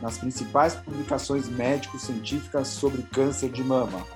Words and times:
nas 0.00 0.18
principais 0.18 0.74
publicações 0.74 1.48
médico-científicas 1.48 2.68
sobre 2.68 3.02
câncer 3.02 3.50
de 3.50 3.62
mama. 3.62 4.06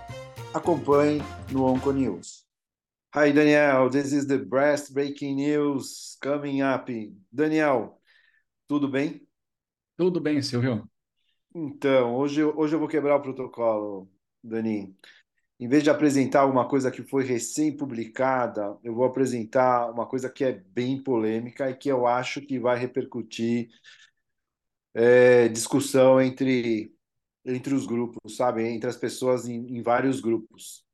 Acompanhe 0.54 1.20
no 1.50 1.64
Onconews. 1.64 2.46
Hi 3.14 3.32
Daniel, 3.32 3.90
this 3.90 4.12
is 4.12 4.26
the 4.26 4.38
breast 4.38 4.92
breaking 4.92 5.36
news 5.36 6.16
coming 6.22 6.62
up. 6.62 6.90
Daniel, 7.30 8.00
tudo 8.66 8.88
bem? 8.88 9.26
Tudo 9.96 10.20
bem, 10.20 10.40
Silvio. 10.40 10.88
Então, 11.54 12.16
hoje, 12.16 12.42
hoje 12.42 12.74
eu 12.74 12.78
vou 12.78 12.88
quebrar 12.88 13.16
o 13.16 13.22
protocolo, 13.22 14.10
Dani. 14.42 14.96
Em 15.60 15.68
vez 15.68 15.82
de 15.82 15.90
apresentar 15.90 16.40
alguma 16.40 16.66
coisa 16.66 16.90
que 16.90 17.02
foi 17.02 17.24
recém-publicada, 17.24 18.76
eu 18.82 18.94
vou 18.94 19.04
apresentar 19.04 19.90
uma 19.90 20.06
coisa 20.06 20.30
que 20.30 20.42
é 20.42 20.52
bem 20.52 21.02
polêmica 21.02 21.70
e 21.70 21.76
que 21.76 21.88
eu 21.88 22.06
acho 22.06 22.40
que 22.40 22.58
vai 22.58 22.78
repercutir 22.78 23.68
é, 24.94 25.48
discussão 25.48 26.20
entre, 26.20 26.94
entre 27.44 27.74
os 27.74 27.86
grupos, 27.86 28.36
sabe? 28.36 28.62
Entre 28.66 28.88
as 28.88 28.96
pessoas 28.96 29.46
em, 29.46 29.76
em 29.76 29.82
vários 29.82 30.20
grupos. 30.20 30.84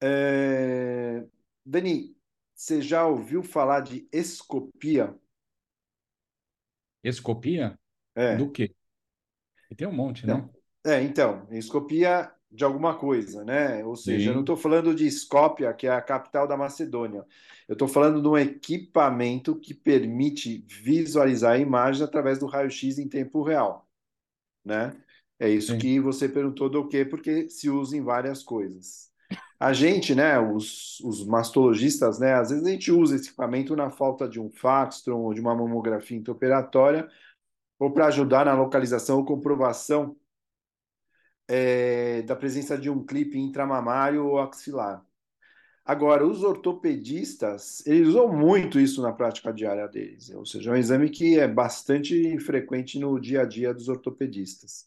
É... 0.00 1.24
Dani, 1.64 2.16
você 2.54 2.80
já 2.80 3.06
ouviu 3.06 3.42
falar 3.42 3.80
de 3.80 4.08
escopia? 4.12 5.14
Escopia? 7.02 7.78
É. 8.14 8.36
Do 8.36 8.50
quê? 8.50 8.74
E 9.70 9.74
tem 9.74 9.86
um 9.86 9.92
monte, 9.92 10.26
né? 10.26 10.48
É, 10.84 11.02
então, 11.02 11.46
escopia 11.50 12.32
de 12.50 12.64
alguma 12.64 12.94
coisa, 12.96 13.44
né? 13.44 13.84
Ou 13.84 13.94
seja, 13.94 14.24
Sim. 14.24 14.28
eu 14.28 14.34
não 14.34 14.40
estou 14.40 14.56
falando 14.56 14.94
de 14.94 15.06
Skopje, 15.06 15.72
que 15.74 15.86
é 15.86 15.90
a 15.90 16.00
capital 16.00 16.46
da 16.46 16.56
Macedônia. 16.56 17.24
Eu 17.68 17.74
estou 17.74 17.86
falando 17.86 18.22
de 18.22 18.28
um 18.28 18.38
equipamento 18.38 19.54
que 19.56 19.74
permite 19.74 20.64
visualizar 20.66 21.60
imagens 21.60 22.02
através 22.02 22.38
do 22.38 22.46
raio-x 22.46 22.98
em 22.98 23.08
tempo 23.08 23.42
real, 23.42 23.86
né? 24.64 24.96
É 25.38 25.48
isso 25.48 25.72
Sim. 25.72 25.78
que 25.78 26.00
você 26.00 26.28
perguntou 26.28 26.68
do 26.68 26.88
quê? 26.88 27.04
Porque 27.04 27.48
se 27.48 27.68
usa 27.68 27.96
em 27.96 28.02
várias 28.02 28.42
coisas. 28.42 29.08
A 29.60 29.72
gente, 29.72 30.14
né, 30.14 30.38
os, 30.38 31.00
os 31.00 31.24
mastologistas, 31.26 32.18
né, 32.18 32.34
às 32.34 32.50
vezes 32.50 32.64
a 32.64 32.70
gente 32.70 32.90
usa 32.90 33.16
esse 33.16 33.28
equipamento 33.28 33.76
na 33.76 33.90
falta 33.90 34.28
de 34.28 34.40
um 34.40 34.50
Faxtron 34.50 35.20
ou 35.20 35.34
de 35.34 35.40
uma 35.40 35.54
mamografia 35.54 36.16
intraoperatória 36.16 37.08
ou 37.78 37.92
para 37.92 38.06
ajudar 38.06 38.46
na 38.46 38.54
localização 38.54 39.18
ou 39.18 39.24
comprovação 39.24 40.16
é, 41.48 42.22
da 42.22 42.36
presença 42.36 42.76
de 42.78 42.90
um 42.90 43.04
clipe 43.04 43.38
intramamário 43.38 44.26
ou 44.26 44.38
axilar. 44.38 45.04
Agora, 45.84 46.26
os 46.26 46.44
ortopedistas, 46.44 47.84
eles 47.86 48.08
usam 48.08 48.28
muito 48.28 48.78
isso 48.78 49.00
na 49.00 49.10
prática 49.10 49.50
diária 49.50 49.88
deles, 49.88 50.30
ou 50.30 50.44
seja, 50.44 50.70
é 50.70 50.74
um 50.74 50.76
exame 50.76 51.08
que 51.08 51.38
é 51.38 51.48
bastante 51.48 52.38
frequente 52.40 52.98
no 52.98 53.18
dia 53.18 53.40
a 53.42 53.44
dia 53.46 53.72
dos 53.72 53.88
ortopedistas. 53.88 54.86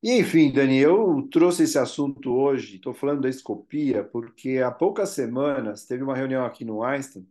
E, 0.00 0.12
enfim, 0.20 0.52
Dani, 0.52 0.78
eu 0.78 1.28
trouxe 1.32 1.64
esse 1.64 1.76
assunto 1.76 2.32
hoje, 2.32 2.76
estou 2.76 2.94
falando 2.94 3.22
da 3.22 3.28
escopia, 3.28 4.04
porque 4.04 4.58
há 4.58 4.70
poucas 4.70 5.08
semanas 5.10 5.84
teve 5.84 6.04
uma 6.04 6.14
reunião 6.14 6.44
aqui 6.44 6.64
no 6.64 6.84
Einstein, 6.84 7.28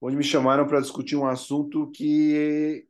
onde 0.00 0.16
me 0.16 0.24
chamaram 0.24 0.66
para 0.66 0.80
discutir 0.80 1.16
um 1.16 1.26
assunto 1.26 1.90
que 1.90 2.88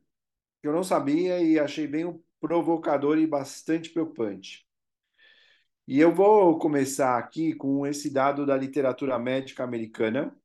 eu 0.63 0.71
não 0.71 0.83
sabia 0.83 1.41
e 1.41 1.59
achei 1.59 1.87
bem 1.87 2.05
provocador 2.41 3.17
e 3.19 3.27
bastante 3.27 3.91
preocupante. 3.91 4.65
E 5.87 5.99
eu 5.99 6.13
vou 6.13 6.57
começar 6.57 7.17
aqui 7.17 7.53
com 7.53 7.85
esse 7.85 8.09
dado 8.09 8.45
da 8.45 8.57
literatura 8.57 9.17
médica 9.19 9.63
americana, 9.63 10.35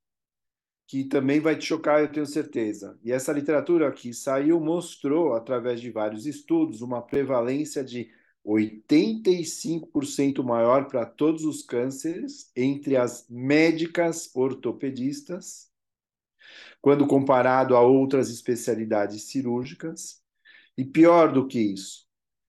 que 0.86 1.04
também 1.04 1.40
vai 1.40 1.56
te 1.56 1.64
chocar, 1.64 2.00
eu 2.00 2.12
tenho 2.12 2.26
certeza. 2.26 2.98
E 3.02 3.10
essa 3.10 3.32
literatura 3.32 3.90
que 3.90 4.14
saiu 4.14 4.60
mostrou, 4.60 5.34
através 5.34 5.80
de 5.80 5.90
vários 5.90 6.26
estudos, 6.26 6.80
uma 6.80 7.02
prevalência 7.02 7.82
de 7.82 8.10
85% 8.46 10.44
maior 10.44 10.86
para 10.86 11.04
todos 11.04 11.44
os 11.44 11.62
cânceres 11.62 12.50
entre 12.54 12.96
as 12.96 13.26
médicas 13.28 14.30
ortopedistas, 14.34 15.68
quando 16.80 17.06
comparado 17.06 17.74
a 17.74 17.80
outras 17.80 18.30
especialidades 18.30 19.24
cirúrgicas. 19.24 20.24
E 20.76 20.84
pior 20.84 21.32
do 21.32 21.46
que 21.46 21.58
isso, 21.58 22.04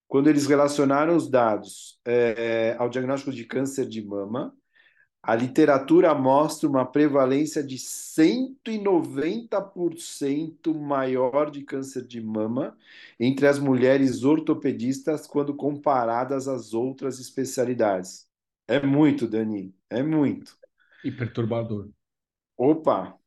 quando 0.08 0.30
eles 0.30 0.48
relacionaram 0.48 1.16
os 1.16 1.30
dados 1.30 2.00
é, 2.06 2.76
ao 2.78 2.90
diagnóstico 2.90 3.32
de 3.32 3.46
câncer 3.46 3.88
de 3.88 4.06
mama, 4.06 4.54
a 5.22 5.36
literatura 5.36 6.16
mostra 6.16 6.68
uma 6.70 6.86
prevalência 6.86 7.62
de 7.62 7.78
190% 7.78 10.74
maior 10.74 11.52
de 11.52 11.64
câncer 11.64 12.08
de 12.08 12.22
mama 12.22 12.78
entre 13.20 13.46
as 13.46 13.60
mulheres 13.60 14.24
ortopedistas 14.24 15.28
quando 15.28 15.54
comparadas 15.54 16.48
às 16.48 16.74
outras 16.74 17.20
especialidades. 17.20 18.26
É 18.68 18.82
muito, 18.82 19.28
Dani, 19.28 19.76
é 19.90 20.02
muito. 20.02 20.58
E 21.04 21.12
perturbador. 21.12 21.90
Opa! 22.58 23.20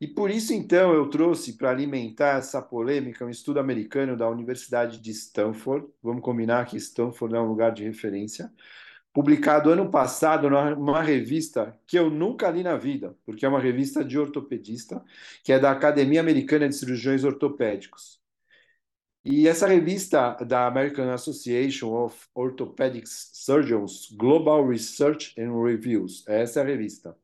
E 0.00 0.06
por 0.06 0.30
isso, 0.30 0.54
então, 0.54 0.94
eu 0.94 1.10
trouxe 1.10 1.56
para 1.56 1.70
alimentar 1.70 2.38
essa 2.38 2.62
polêmica 2.62 3.24
um 3.24 3.30
estudo 3.30 3.58
americano 3.58 4.16
da 4.16 4.28
Universidade 4.30 5.00
de 5.00 5.10
Stanford. 5.10 5.88
Vamos 6.00 6.22
combinar 6.22 6.66
que 6.66 6.76
Stanford 6.76 7.34
é 7.34 7.40
um 7.40 7.48
lugar 7.48 7.72
de 7.72 7.82
referência. 7.84 8.52
Publicado 9.12 9.70
ano 9.70 9.90
passado 9.90 10.48
numa 10.48 11.02
revista 11.02 11.76
que 11.86 11.98
eu 11.98 12.08
nunca 12.10 12.48
li 12.50 12.62
na 12.62 12.76
vida, 12.76 13.16
porque 13.26 13.44
é 13.44 13.48
uma 13.48 13.58
revista 13.58 14.04
de 14.04 14.16
ortopedista, 14.16 15.04
que 15.42 15.52
é 15.52 15.58
da 15.58 15.72
Academia 15.72 16.20
Americana 16.20 16.68
de 16.68 16.76
Cirurgiões 16.76 17.24
Ortopédicos. 17.24 18.20
E 19.24 19.48
essa 19.48 19.66
revista 19.66 20.34
da 20.44 20.66
American 20.68 21.10
Association 21.10 21.92
of 21.92 22.16
Orthopedic 22.34 23.08
Surgeons, 23.08 24.08
Global 24.16 24.66
Research 24.66 25.34
and 25.38 25.52
Reviews, 25.60 26.24
essa 26.28 26.60
é 26.60 26.62
a 26.62 26.66
revista. 26.66 27.16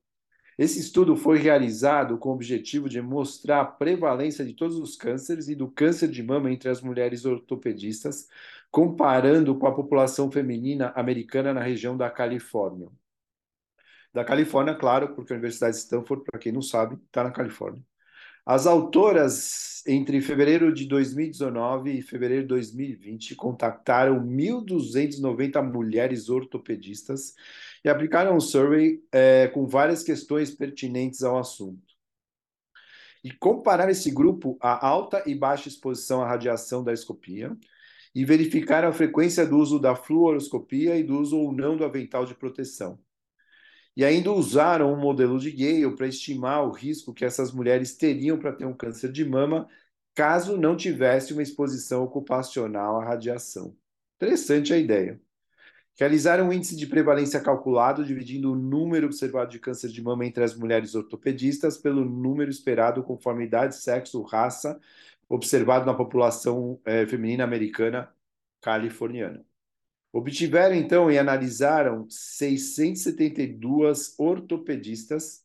Esse 0.59 0.78
estudo 0.78 1.16
foi 1.16 1.38
realizado 1.38 2.16
com 2.16 2.31
o 2.31 2.32
objetivo 2.32 2.88
de 2.88 3.00
mostrar 3.03 3.60
a 3.60 3.65
prevalência 3.65 4.44
de 4.44 4.54
todos 4.54 4.76
os 4.76 4.97
cânceres 4.97 5.48
e 5.48 5.54
do 5.54 5.69
câncer 5.69 6.09
de 6.09 6.22
mama 6.22 6.50
entre 6.50 6.69
as 6.69 6.81
mulheres 6.81 7.25
ortopedistas, 7.25 8.28
comparando 8.70 9.56
com 9.59 9.66
a 9.66 9.75
população 9.75 10.31
feminina 10.31 10.92
americana 10.94 11.53
na 11.53 11.60
região 11.60 11.97
da 11.97 12.09
Califórnia. 12.10 12.88
Da 14.12 14.25
Califórnia, 14.25 14.75
claro, 14.76 15.15
porque 15.15 15.32
a 15.32 15.37
Universidade 15.37 15.75
de 15.75 15.82
Stanford, 15.82 16.25
para 16.25 16.38
quem 16.38 16.53
não 16.53 16.62
sabe, 16.62 16.97
está 17.06 17.25
na 17.25 17.32
Califórnia. 17.32 17.82
As 18.47 18.66
autoras, 18.66 19.82
entre 19.86 20.21
fevereiro 20.21 20.72
de 20.72 20.86
2019 20.86 21.98
e 21.98 22.03
fevereiro 22.03 22.42
de 22.42 22.48
2020, 22.48 23.34
contactaram 23.34 24.21
1.290 24.21 25.62
mulheres 25.62 26.28
ortopedistas 26.28 27.34
e 27.84 27.89
aplicaram 27.89 28.34
um 28.34 28.41
survey 28.41 29.05
é, 29.12 29.49
com 29.49 29.67
várias 29.67 30.03
questões 30.03 30.51
pertinentes 30.51 31.22
ao 31.22 31.39
assunto. 31.39 31.83
E 33.22 33.31
compararam 33.31 33.91
esse 33.91 34.10
grupo 34.10 34.57
a 34.60 34.86
alta 34.86 35.22
e 35.27 35.34
baixa 35.34 35.69
exposição 35.69 36.22
à 36.22 36.28
radiação 36.28 36.83
da 36.83 36.92
escopia 36.92 37.57
e 38.15 38.25
verificaram 38.25 38.89
a 38.89 38.92
frequência 38.92 39.47
do 39.47 39.59
uso 39.59 39.78
da 39.78 39.95
fluoroscopia 39.95 40.97
e 40.97 41.03
do 41.03 41.19
uso 41.19 41.39
ou 41.39 41.53
não 41.53 41.77
do 41.77 41.84
avental 41.84 42.25
de 42.25 42.34
proteção. 42.34 42.98
E 43.97 44.04
ainda 44.04 44.33
usaram 44.33 44.92
um 44.92 44.98
modelo 44.98 45.39
de 45.39 45.51
Gale 45.51 45.95
para 45.95 46.07
estimar 46.07 46.66
o 46.66 46.72
risco 46.72 47.15
que 47.15 47.25
essas 47.25 47.53
mulheres 47.53 47.97
teriam 47.97 48.39
para 48.39 48.53
ter 48.53 48.65
um 48.65 48.75
câncer 48.77 49.13
de 49.13 49.25
mama 49.25 49.69
caso 50.15 50.57
não 50.57 50.77
tivesse 50.77 51.33
uma 51.33 51.42
exposição 51.42 52.04
ocupacional 52.04 53.01
à 53.01 53.04
radiação. 53.04 53.77
Interessante 54.16 54.72
a 54.72 54.78
ideia. 54.78 55.21
Realizaram 55.97 56.49
um 56.49 56.53
índice 56.53 56.77
de 56.77 56.87
prevalência 56.87 57.41
calculado, 57.41 58.05
dividindo 58.05 58.53
o 58.53 58.57
número 58.57 59.07
observado 59.07 59.51
de 59.51 59.61
câncer 59.61 59.91
de 59.91 60.03
mama 60.03 60.27
entre 60.27 60.43
as 60.43 60.57
mulheres 60.57 60.95
ortopedistas 60.95 61.79
pelo 61.79 62.05
número 62.05 62.51
esperado 62.51 63.03
conforme 63.03 63.45
idade, 63.45 63.77
sexo, 63.77 64.23
raça, 64.23 64.81
observado 65.29 65.87
na 65.87 65.95
população 65.95 66.81
eh, 66.85 67.07
feminina 67.07 67.45
americana 67.45 68.13
californiana. 68.61 69.45
Obtiveram, 70.13 70.75
então, 70.75 71.11
e 71.11 71.19
analisaram 71.19 72.07
672 72.09 74.15
ortopedistas 74.19 75.45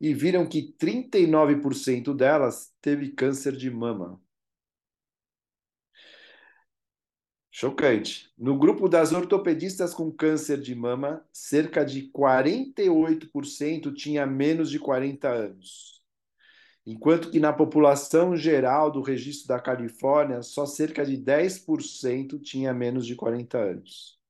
e 0.00 0.14
viram 0.14 0.46
que 0.46 0.74
39% 0.78 2.14
delas 2.14 2.72
teve 2.80 3.10
câncer 3.10 3.56
de 3.56 3.70
mama. 3.70 4.20
Chocante. 7.60 8.32
No 8.38 8.56
grupo 8.56 8.88
das 8.88 9.10
ortopedistas 9.10 9.92
com 9.92 10.12
câncer 10.12 10.60
de 10.60 10.76
mama, 10.76 11.26
cerca 11.32 11.84
de 11.84 12.02
48% 12.02 13.92
tinha 13.92 14.24
menos 14.24 14.70
de 14.70 14.78
40 14.78 15.28
anos. 15.28 16.00
Enquanto 16.86 17.32
que 17.32 17.40
na 17.40 17.52
população 17.52 18.36
geral 18.36 18.92
do 18.92 19.02
registro 19.02 19.48
da 19.48 19.58
Califórnia, 19.58 20.40
só 20.40 20.66
cerca 20.66 21.04
de 21.04 21.16
10% 21.16 22.38
tinha 22.38 22.72
menos 22.72 23.04
de 23.04 23.16
40 23.16 23.58
anos. 23.58 24.20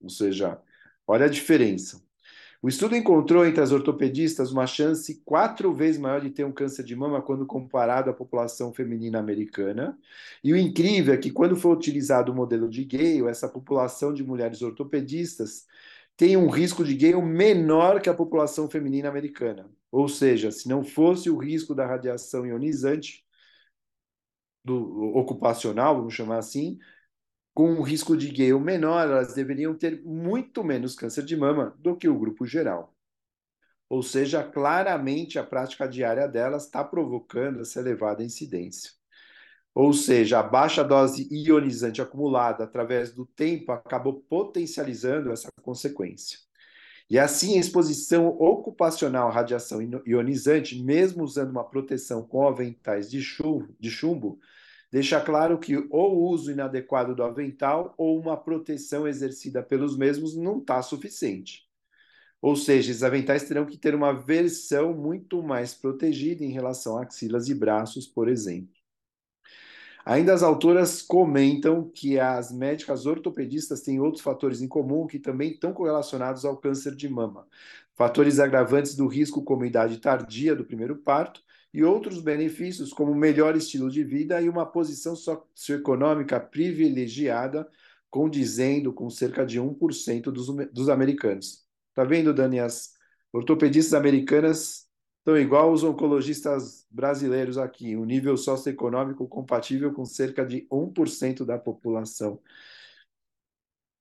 Ou 0.00 0.08
seja, 0.08 0.62
olha 1.08 1.26
a 1.26 1.28
diferença. 1.28 2.00
O 2.62 2.68
estudo 2.68 2.94
encontrou 2.94 3.46
entre 3.46 3.62
as 3.62 3.72
ortopedistas 3.72 4.52
uma 4.52 4.66
chance 4.66 5.22
quatro 5.24 5.72
vezes 5.72 5.98
maior 6.00 6.20
de 6.20 6.30
ter 6.30 6.44
um 6.44 6.52
câncer 6.52 6.84
de 6.84 6.94
mama 6.94 7.22
quando 7.22 7.46
comparado 7.46 8.10
à 8.10 8.12
população 8.12 8.72
feminina 8.72 9.18
americana. 9.18 9.98
E 10.44 10.52
o 10.52 10.56
incrível 10.56 11.14
é 11.14 11.16
que, 11.16 11.30
quando 11.30 11.56
foi 11.56 11.72
utilizado 11.72 12.32
o 12.32 12.34
modelo 12.34 12.68
de 12.68 12.84
Gale, 12.84 13.28
essa 13.28 13.48
população 13.48 14.12
de 14.12 14.22
mulheres 14.22 14.60
ortopedistas 14.60 15.66
tem 16.16 16.36
um 16.36 16.50
risco 16.50 16.84
de 16.84 16.94
Gale 16.94 17.22
menor 17.22 18.00
que 18.02 18.10
a 18.10 18.14
população 18.14 18.68
feminina 18.68 19.08
americana. 19.08 19.70
Ou 19.90 20.06
seja, 20.08 20.50
se 20.50 20.68
não 20.68 20.84
fosse 20.84 21.30
o 21.30 21.38
risco 21.38 21.74
da 21.74 21.86
radiação 21.86 22.46
ionizante, 22.46 23.24
do 24.64 25.16
ocupacional, 25.16 25.96
vamos 25.96 26.14
chamar 26.14 26.38
assim, 26.38 26.78
com 27.54 27.70
um 27.72 27.82
risco 27.82 28.16
de 28.16 28.28
Gale 28.28 28.60
menor, 28.60 29.08
elas 29.08 29.34
deveriam 29.34 29.74
ter 29.74 30.02
muito 30.04 30.62
menos 30.62 30.94
câncer 30.94 31.24
de 31.24 31.36
mama 31.36 31.74
do 31.78 31.96
que 31.96 32.08
o 32.08 32.18
grupo 32.18 32.46
geral. 32.46 32.94
Ou 33.88 34.02
seja, 34.02 34.44
claramente 34.44 35.38
a 35.38 35.44
prática 35.44 35.88
diária 35.88 36.28
delas 36.28 36.64
está 36.66 36.84
provocando 36.84 37.60
essa 37.60 37.80
elevada 37.80 38.22
incidência. 38.22 38.92
Ou 39.74 39.92
seja, 39.92 40.40
a 40.40 40.42
baixa 40.42 40.84
dose 40.84 41.28
ionizante 41.30 42.00
acumulada 42.00 42.64
através 42.64 43.12
do 43.12 43.26
tempo 43.26 43.72
acabou 43.72 44.20
potencializando 44.28 45.32
essa 45.32 45.48
consequência. 45.62 46.38
E 47.08 47.18
assim, 47.18 47.56
a 47.56 47.60
exposição 47.60 48.28
ocupacional 48.28 49.28
à 49.28 49.32
radiação 49.32 49.80
ionizante, 50.06 50.80
mesmo 50.80 51.24
usando 51.24 51.50
uma 51.50 51.64
proteção 51.64 52.22
com 52.22 52.46
aventais 52.46 53.10
de 53.10 53.20
chumbo, 53.20 53.74
de 53.80 53.90
chumbo 53.90 54.38
deixa 54.90 55.20
claro 55.20 55.58
que 55.58 55.76
ou 55.90 56.16
o 56.16 56.28
uso 56.30 56.50
inadequado 56.50 57.14
do 57.14 57.22
avental 57.22 57.94
ou 57.96 58.18
uma 58.18 58.36
proteção 58.36 59.06
exercida 59.06 59.62
pelos 59.62 59.96
mesmos 59.96 60.36
não 60.36 60.58
está 60.58 60.82
suficiente. 60.82 61.68
Ou 62.40 62.56
seja, 62.56 62.90
os 62.92 63.02
aventais 63.02 63.44
terão 63.44 63.66
que 63.66 63.76
ter 63.76 63.94
uma 63.94 64.12
versão 64.12 64.94
muito 64.94 65.42
mais 65.42 65.74
protegida 65.74 66.42
em 66.44 66.50
relação 66.50 66.96
a 66.96 67.04
axilas 67.04 67.48
e 67.48 67.54
braços, 67.54 68.06
por 68.06 68.28
exemplo. 68.28 68.79
Ainda 70.04 70.32
as 70.32 70.42
autoras 70.42 71.02
comentam 71.02 71.88
que 71.88 72.18
as 72.18 72.50
médicas 72.52 73.06
ortopedistas 73.06 73.82
têm 73.82 74.00
outros 74.00 74.22
fatores 74.22 74.62
em 74.62 74.68
comum 74.68 75.06
que 75.06 75.18
também 75.18 75.52
estão 75.52 75.72
correlacionados 75.72 76.44
ao 76.44 76.56
câncer 76.56 76.94
de 76.94 77.08
mama. 77.08 77.46
Fatores 77.94 78.38
agravantes 78.38 78.94
do 78.94 79.06
risco 79.06 79.42
como 79.44 79.64
idade 79.64 79.98
tardia 79.98 80.56
do 80.56 80.64
primeiro 80.64 80.96
parto 80.96 81.42
e 81.72 81.84
outros 81.84 82.20
benefícios, 82.20 82.92
como 82.92 83.14
melhor 83.14 83.56
estilo 83.56 83.90
de 83.90 84.02
vida 84.02 84.40
e 84.40 84.48
uma 84.48 84.66
posição 84.66 85.14
socioeconômica 85.14 86.40
privilegiada, 86.40 87.68
condizendo 88.10 88.92
com 88.92 89.08
cerca 89.08 89.46
de 89.46 89.60
1% 89.60 90.32
dos, 90.32 90.48
dos 90.72 90.88
americanos. 90.88 91.64
Tá 91.94 92.02
vendo, 92.04 92.34
Dani? 92.34 92.58
As 92.58 92.94
ortopedistas 93.32 93.94
americanas 93.94 94.89
estão 95.20 95.38
igual 95.38 95.72
os 95.72 95.84
oncologistas 95.84 96.86
brasileiros 96.90 97.56
aqui, 97.58 97.96
um 97.96 98.04
nível 98.04 98.36
socioeconômico 98.36 99.28
compatível 99.28 99.92
com 99.92 100.04
cerca 100.04 100.44
de 100.44 100.66
1% 100.70 101.44
da 101.44 101.58
população. 101.58 102.40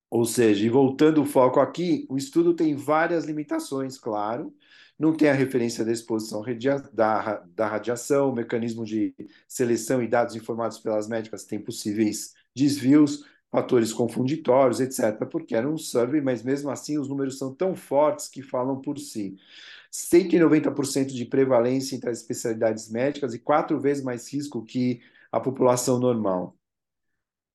Ou 0.10 0.26
seja, 0.26 0.66
e 0.66 0.70
voltando 0.70 1.22
o 1.22 1.26
foco 1.26 1.60
aqui, 1.60 2.06
o 2.10 2.18
estudo 2.18 2.54
tem 2.56 2.76
várias 2.76 3.26
limitações, 3.26 3.98
claro, 3.98 4.54
não 4.98 5.16
tem 5.16 5.30
a 5.30 5.34
referência 5.34 5.86
da 5.86 5.92
exposição 5.92 6.44
da, 6.92 7.38
da 7.56 7.68
radiação, 7.68 8.34
mecanismo 8.34 8.84
de 8.84 9.16
seleção 9.48 10.02
e 10.02 10.08
dados 10.08 10.36
informados 10.36 10.80
pelas 10.80 11.08
médicas 11.08 11.46
tem 11.46 11.60
possíveis 11.60 12.34
desvios, 12.56 13.24
fatores 13.52 13.94
confunditórios, 13.94 14.80
etc., 14.80 15.26
porque 15.26 15.56
era 15.56 15.70
um 15.70 15.78
survey, 15.78 16.22
mas 16.22 16.44
mesmo 16.44 16.70
assim 16.70 16.98
os 16.98 17.08
números 17.08 17.38
são 17.38 17.54
tão 17.54 17.76
fortes 17.76 18.28
que 18.28 18.42
falam 18.42 18.82
por 18.82 18.98
si. 19.00 19.38
190% 19.92 21.08
de 21.08 21.26
prevalência 21.26 21.96
entre 21.96 22.10
as 22.10 22.20
especialidades 22.20 22.90
médicas 22.90 23.34
e 23.34 23.40
quatro 23.40 23.80
vezes 23.80 24.04
mais 24.04 24.32
risco 24.32 24.64
que 24.64 25.02
a 25.32 25.40
população 25.40 26.00
normal. 26.00 26.56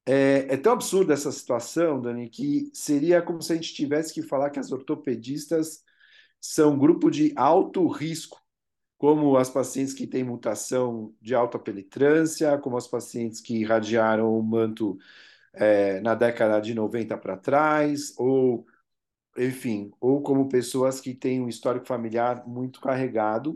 É, 0.07 0.55
é, 0.55 0.57
tão 0.57 0.75
absurda 0.75 1.15
essa 1.15 1.33
situação, 1.33 2.01
Dani, 2.01 2.29
que 2.29 2.71
seria 2.75 3.23
como 3.23 3.41
se 3.41 3.53
a 3.53 3.57
gente 3.57 3.73
tivesse 3.73 4.13
que 4.13 4.23
falar 4.23 4.51
que 4.51 4.59
as 4.59 4.71
ortopedistas 4.71 5.83
são 6.41 6.79
grupo 6.79 7.11
de 7.11 7.33
alto 7.37 7.87
risco, 7.89 8.39
como 8.99 9.37
as 9.37 9.49
pacientes 9.51 9.95
que 9.95 10.07
têm 10.07 10.25
mutação 10.25 11.15
de 11.21 11.35
alta 11.35 11.59
penetrância, 11.59 12.59
como 12.59 12.77
as 12.77 12.87
pacientes 12.87 13.41
que 13.41 13.57
irradiaram 13.57 14.39
o 14.39 14.43
manto 14.43 14.99
é, 15.55 16.01
na 16.01 16.15
década 16.15 16.61
de 16.61 16.75
90 16.75 17.17
para 17.19 17.37
trás, 17.37 18.13
ou, 18.19 18.67
enfim, 19.37 19.93
ou 20.01 20.23
como 20.23 20.49
pessoas 20.49 21.01
que 21.01 21.15
têm 21.15 21.41
um 21.41 21.49
histórico 21.49 21.87
familiar 21.87 22.47
muito 22.47 22.81
carregado. 22.81 23.55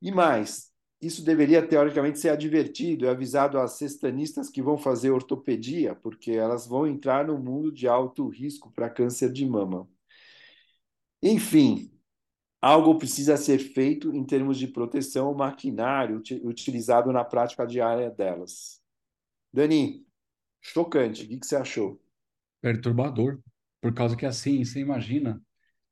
E 0.00 0.10
mais, 0.10 0.72
isso 1.00 1.24
deveria 1.24 1.66
teoricamente 1.66 2.18
ser 2.18 2.30
advertido 2.30 3.04
e 3.04 3.08
avisado 3.08 3.58
às 3.58 3.72
cestanistas 3.72 4.48
que 4.48 4.62
vão 4.62 4.78
fazer 4.78 5.10
ortopedia, 5.10 5.94
porque 5.94 6.32
elas 6.32 6.66
vão 6.66 6.86
entrar 6.86 7.26
no 7.26 7.38
mundo 7.38 7.70
de 7.70 7.86
alto 7.86 8.28
risco 8.28 8.72
para 8.72 8.90
câncer 8.90 9.30
de 9.30 9.46
mama. 9.46 9.88
Enfim, 11.22 11.90
algo 12.60 12.98
precisa 12.98 13.36
ser 13.36 13.58
feito 13.58 14.14
em 14.14 14.24
termos 14.24 14.58
de 14.58 14.66
proteção 14.66 15.26
ao 15.26 15.34
maquinário 15.34 16.22
utilizado 16.42 17.12
na 17.12 17.24
prática 17.24 17.66
diária 17.66 18.10
delas. 18.10 18.80
Dani, 19.52 20.06
chocante, 20.60 21.24
o 21.24 21.28
que 21.28 21.46
você 21.46 21.56
achou? 21.56 22.00
Perturbador, 22.60 23.40
por 23.84 23.92
causa 23.92 24.16
que 24.16 24.24
assim, 24.24 24.64
você 24.64 24.80
imagina, 24.80 25.38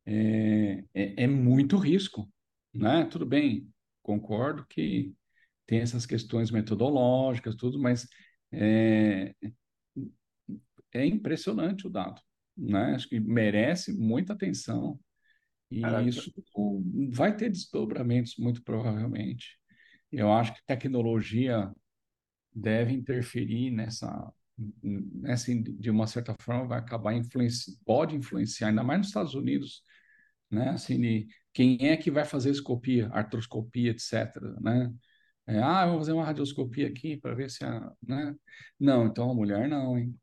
é, 0.07 0.83
é, 0.95 1.25
é 1.25 1.27
muito 1.27 1.77
risco, 1.77 2.27
né? 2.73 3.05
Tudo 3.05 3.27
bem, 3.27 3.71
concordo 4.03 4.65
que 4.67 5.15
tem 5.67 5.81
essas 5.81 6.07
questões 6.07 6.51
metodológicas, 6.51 7.55
tudo, 7.55 7.79
mas 7.79 8.09
é, 8.51 9.35
é 10.91 11.05
impressionante 11.05 11.87
o 11.87 11.91
dado, 11.91 12.19
né? 12.57 12.95
Acho 12.95 13.11
que 13.11 13.21
merece 13.21 13.93
muita 13.93 14.33
atenção 14.33 14.99
e 15.71 15.83
Caraca. 15.83 16.09
isso 16.09 16.33
vai 17.11 17.37
ter 17.37 17.51
desdobramentos, 17.51 18.37
muito 18.39 18.65
provavelmente. 18.65 19.61
Eu 20.11 20.33
acho 20.33 20.55
que 20.55 20.65
tecnologia 20.65 21.71
deve 22.55 22.95
interferir 22.95 23.71
nessa, 23.71 24.33
nessa 24.83 25.55
de 25.55 25.91
uma 25.91 26.07
certa 26.07 26.35
forma, 26.41 26.67
vai 26.67 26.79
acabar 26.79 27.15
influenciando, 27.15 27.79
pode 27.85 28.17
influenciar, 28.17 28.69
ainda 28.69 28.83
mais 28.83 28.99
nos 28.99 29.09
Estados 29.09 29.35
Unidos, 29.35 29.83
né? 30.51 30.71
Assim, 30.71 31.01
de 31.01 31.29
quem 31.53 31.79
é 31.89 31.97
que 31.97 32.11
vai 32.11 32.25
fazer 32.25 32.51
escopia, 32.51 33.09
artroscopia, 33.13 33.91
etc., 33.91 34.37
né? 34.61 34.93
É, 35.47 35.59
ah, 35.59 35.87
vou 35.87 35.99
fazer 35.99 36.13
uma 36.13 36.25
radioscopia 36.25 36.87
aqui 36.87 37.17
para 37.17 37.35
ver 37.35 37.51
se 37.51 37.65
a, 37.65 37.93
né? 38.03 38.35
Não, 38.79 39.07
então 39.07 39.31
a 39.31 39.35
mulher 39.35 39.69
não, 39.69 39.99
hein? 39.99 40.15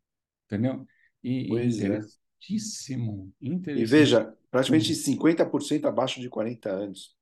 Entendeu? 0.46 0.86
E, 1.24 1.48
pois 1.48 1.80
é. 1.80 1.86
Interessantíssimo, 1.86 3.34
E 3.42 3.86
veja, 3.86 4.34
praticamente 4.50 4.94
50% 4.96 5.86
abaixo 5.86 6.22
de 6.22 6.30
40 6.30 6.70
anos. 6.70 7.16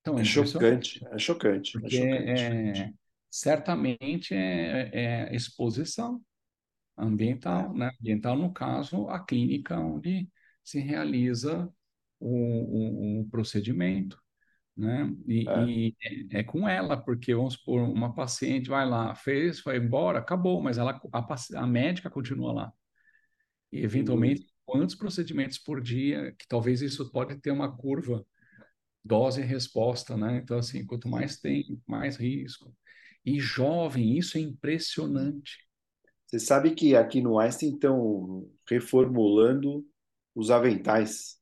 Então, 0.00 0.18
é 0.18 0.24
chocante, 0.24 1.04
é 1.10 1.18
chocante. 1.18 1.76
É 1.76 1.80
Porque 1.80 1.96
é 1.96 2.36
chocante. 2.36 2.80
É, 2.80 2.92
certamente 3.30 4.34
é, 4.34 4.90
é, 4.92 5.36
exposição 5.36 6.20
ambiental, 6.96 7.72
é. 7.74 7.78
né? 7.78 7.90
Ambiental, 8.00 8.36
no 8.36 8.52
caso, 8.52 9.08
a 9.08 9.20
clínica 9.20 9.78
onde 9.78 10.28
se 10.62 10.80
realiza 10.80 11.70
o, 12.18 12.28
o, 12.28 13.20
o 13.20 13.28
procedimento, 13.30 14.18
né? 14.76 15.12
E 15.26 15.48
é. 15.48 15.64
e 15.66 15.96
é. 16.32 16.42
com 16.42 16.68
ela, 16.68 16.96
porque 16.96 17.34
vamos 17.34 17.54
supor, 17.54 17.82
uma 17.82 18.14
paciente 18.14 18.68
vai 18.68 18.88
lá, 18.88 19.14
fez, 19.14 19.60
foi 19.60 19.76
embora, 19.76 20.18
acabou, 20.18 20.62
mas 20.62 20.78
ela, 20.78 21.00
a, 21.12 21.36
a 21.56 21.66
médica 21.66 22.10
continua 22.10 22.52
lá. 22.52 22.72
E 23.72 23.82
eventualmente 23.82 24.46
quantos 24.64 24.94
procedimentos 24.94 25.58
por 25.58 25.80
dia, 25.80 26.34
que 26.38 26.46
talvez 26.48 26.80
isso 26.80 27.10
pode 27.10 27.36
ter 27.40 27.50
uma 27.50 27.74
curva 27.76 28.24
dose 29.04 29.40
e 29.42 29.44
resposta, 29.44 30.16
né? 30.16 30.38
Então, 30.38 30.58
assim, 30.58 30.86
quanto 30.86 31.08
mais 31.08 31.38
tem, 31.38 31.80
mais 31.86 32.16
risco. 32.16 32.74
E 33.24 33.38
jovem, 33.38 34.16
isso 34.16 34.38
é 34.38 34.40
impressionante. 34.40 35.58
Você 36.34 36.40
sabe 36.40 36.74
que 36.74 36.96
aqui 36.96 37.20
no 37.20 37.38
Einstein 37.38 37.74
estão 37.74 38.50
reformulando 38.68 39.86
os 40.34 40.50
aventais 40.50 41.38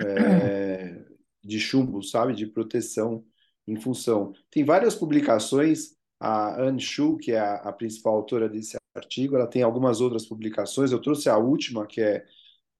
é, 0.00 1.04
de 1.44 1.60
chumbo, 1.60 2.02
sabe? 2.02 2.34
De 2.34 2.46
proteção 2.46 3.22
em 3.66 3.76
função. 3.76 4.32
Tem 4.50 4.64
várias 4.64 4.94
publicações 4.94 5.94
a 6.18 6.62
Anne 6.62 6.80
Shu, 6.80 7.18
que 7.18 7.32
é 7.32 7.38
a, 7.38 7.56
a 7.56 7.72
principal 7.74 8.14
autora 8.14 8.48
desse 8.48 8.78
artigo, 8.94 9.36
ela 9.36 9.46
tem 9.46 9.62
algumas 9.62 10.00
outras 10.00 10.24
publicações. 10.24 10.92
Eu 10.92 11.02
trouxe 11.02 11.28
a 11.28 11.36
última, 11.36 11.86
que 11.86 12.00
é 12.00 12.24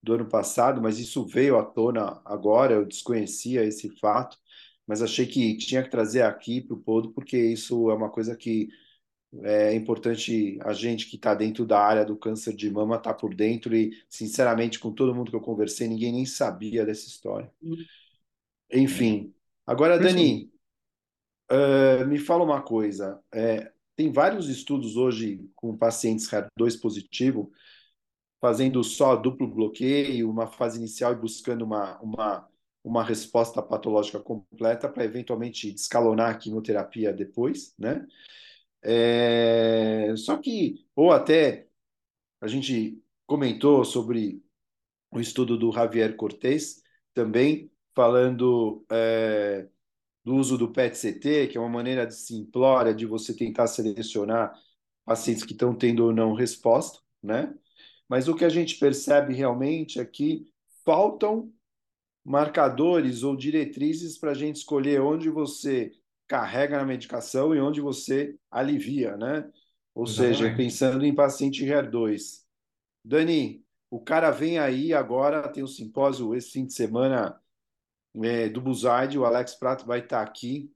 do 0.03 0.15
ano 0.15 0.27
passado, 0.27 0.81
mas 0.81 0.99
isso 0.99 1.27
veio 1.27 1.59
à 1.59 1.65
tona 1.67 2.19
agora, 2.25 2.73
eu 2.77 2.87
desconhecia 2.87 3.63
esse 3.63 3.91
fato, 3.99 4.39
mas 4.87 5.03
achei 5.03 5.27
que 5.27 5.59
tinha 5.59 5.83
que 5.83 5.91
trazer 5.91 6.23
aqui 6.23 6.63
para 6.63 6.75
o 6.75 6.81
Podo, 6.81 7.13
porque 7.13 7.37
isso 7.37 7.91
é 7.91 7.95
uma 7.95 8.09
coisa 8.09 8.35
que 8.35 8.71
é 9.43 9.75
importante 9.75 10.59
a 10.63 10.73
gente 10.73 11.07
que 11.09 11.17
está 11.17 11.35
dentro 11.35 11.65
da 11.65 11.81
área 11.81 12.05
do 12.05 12.17
câncer 12.17 12.55
de 12.55 12.71
mama 12.71 12.97
estar 12.97 13.13
tá 13.13 13.19
por 13.19 13.35
dentro 13.35 13.75
e, 13.75 13.93
sinceramente, 14.09 14.79
com 14.79 14.93
todo 14.93 15.15
mundo 15.15 15.31
que 15.31 15.37
eu 15.37 15.41
conversei, 15.41 15.89
ninguém 15.89 16.13
nem 16.13 16.27
sabia 16.27 16.85
dessa 16.85 17.07
história. 17.07 17.51
Enfim. 18.73 19.35
Agora, 19.67 19.99
Dani, 19.99 20.51
uh, 21.51 22.07
me 22.07 22.19
fala 22.19 22.45
uma 22.45 22.63
coisa. 22.63 23.21
É, 23.33 23.73
tem 23.95 24.13
vários 24.13 24.49
estudos 24.49 24.97
hoje 24.97 25.49
com 25.55 25.77
pacientes 25.77 26.29
HER2 26.29 26.81
positivo 26.81 27.51
fazendo 28.41 28.85
só 28.85 29.17
duplo 29.17 29.49
bloqueio, 29.49 30.31
uma 30.31 30.47
fase 30.47 30.79
inicial 30.79 31.13
e 31.13 31.17
buscando 31.17 31.65
uma, 31.65 31.99
uma, 32.01 32.49
uma 32.85 33.03
resposta 33.03 33.63
patológica 33.63 34.21
completa 34.21 34.89
para 34.89 35.05
eventualmente 35.05 35.73
escalonar 35.75 36.31
a 36.31 36.35
quimioterapia 36.35 37.13
depois, 37.13 37.75
né? 37.79 38.07
É, 38.89 40.15
só 40.17 40.37
que, 40.37 40.87
ou 40.95 41.11
até 41.11 41.67
a 42.41 42.47
gente 42.47 43.03
comentou 43.27 43.85
sobre 43.85 44.41
o 45.11 45.19
estudo 45.21 45.59
do 45.59 45.73
Javier 45.73 46.15
Cortés, 46.15 46.83
também 47.13 47.73
falando 47.97 48.85
é, 48.91 49.69
do 50.25 50.37
uso 50.37 50.57
do 50.57 50.71
PET-CT, 50.73 51.49
que 51.49 51.59
é 51.59 51.61
uma 51.61 51.69
maneira 51.69 52.09
simplória 52.11 52.95
de 52.95 53.07
você 53.07 53.35
tentar 53.35 53.67
selecionar 53.67 54.53
pacientes 55.05 55.45
que 55.45 55.53
estão 55.53 55.75
tendo 55.75 56.05
ou 56.05 56.13
não 56.13 56.33
resposta, 56.35 57.01
né? 57.23 57.53
Mas 58.09 58.29
o 58.29 58.37
que 58.37 58.45
a 58.45 58.49
gente 58.49 58.79
percebe 58.79 59.35
realmente 59.35 59.99
é 59.99 60.05
que 60.05 60.47
faltam 60.85 61.53
marcadores 62.25 63.25
ou 63.25 63.37
diretrizes 63.37 64.17
para 64.17 64.31
a 64.31 64.35
gente 64.35 64.57
escolher 64.57 65.01
onde 65.01 65.29
você 65.29 65.93
carrega 66.27 66.79
na 66.79 66.85
medicação 66.85 67.55
e 67.55 67.61
onde 67.61 67.81
você 67.81 68.37
alivia, 68.51 69.17
né? 69.17 69.49
Ou 69.95 70.05
Exatamente. 70.05 70.39
seja, 70.39 70.57
pensando 70.57 71.05
em 71.05 71.15
paciente 71.15 71.65
HER2. 71.65 72.45
Dani, 73.05 73.65
o 73.91 74.01
cara 74.01 74.31
vem 74.31 74.59
aí 74.59 74.93
agora, 74.93 75.49
tem 75.49 75.63
o 75.63 75.67
um 75.67 75.69
simpósio 75.69 76.35
esse 76.35 76.51
fim 76.51 76.67
de 76.67 76.75
semana 76.75 77.41
é, 78.23 78.49
do 78.49 78.61
Buzaide, 78.61 79.19
o 79.19 79.25
Alex 79.25 79.55
Prato 79.55 79.87
vai 79.87 80.01
estar 80.01 80.23
aqui, 80.23 80.73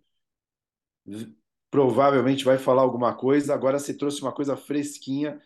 provavelmente 1.70 2.44
vai 2.44 2.58
falar 2.58 2.82
alguma 2.82 3.14
coisa. 3.14 3.54
Agora 3.54 3.78
você 3.78 3.94
trouxe 3.94 4.22
uma 4.22 4.32
coisa 4.32 4.56
fresquinha 4.56 5.40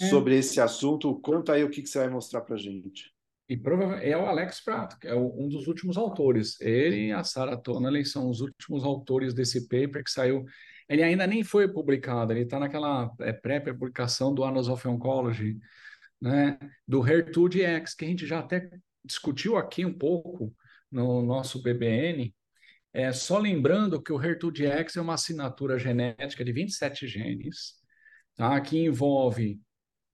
é. 0.00 0.08
sobre 0.08 0.36
esse 0.36 0.60
assunto. 0.60 1.18
Conta 1.20 1.54
aí 1.54 1.64
o 1.64 1.70
que, 1.70 1.82
que 1.82 1.88
você 1.88 1.98
vai 1.98 2.08
mostrar 2.08 2.42
para 2.42 2.56
a 2.56 2.58
gente. 2.58 3.15
E 3.48 3.56
provavelmente 3.56 4.06
é 4.08 4.16
o 4.16 4.26
Alex 4.26 4.60
Prato, 4.60 4.98
que 4.98 5.06
é 5.06 5.14
um 5.14 5.48
dos 5.48 5.68
últimos 5.68 5.96
autores. 5.96 6.60
Ele 6.60 7.08
e 7.08 7.12
a 7.12 7.22
Sarah 7.22 7.56
Tonelli 7.56 8.04
são 8.04 8.28
os 8.28 8.40
últimos 8.40 8.84
autores 8.84 9.32
desse 9.32 9.68
paper 9.68 10.02
que 10.02 10.10
saiu. 10.10 10.44
Ele 10.88 11.02
ainda 11.02 11.26
nem 11.26 11.44
foi 11.44 11.68
publicado, 11.68 12.32
ele 12.32 12.42
está 12.42 12.58
naquela 12.58 13.12
é, 13.20 13.32
pré-publicação 13.32 14.34
do 14.34 14.44
Annals 14.44 14.68
of 14.68 14.86
Oncology, 14.88 15.58
né? 16.20 16.58
do 16.86 17.00
HER2-DX, 17.00 17.94
que 17.94 18.04
a 18.04 18.08
gente 18.08 18.26
já 18.26 18.40
até 18.40 18.68
discutiu 19.04 19.56
aqui 19.56 19.84
um 19.84 19.96
pouco 19.96 20.52
no 20.90 21.22
nosso 21.22 21.62
BBN. 21.62 22.34
É, 22.92 23.12
só 23.12 23.38
lembrando 23.38 24.02
que 24.02 24.12
o 24.12 24.18
HER2-DX 24.18 24.96
é 24.96 25.00
uma 25.00 25.14
assinatura 25.14 25.78
genética 25.78 26.44
de 26.44 26.52
27 26.52 27.06
genes, 27.06 27.74
tá? 28.34 28.60
que 28.60 28.78
envolve 28.78 29.60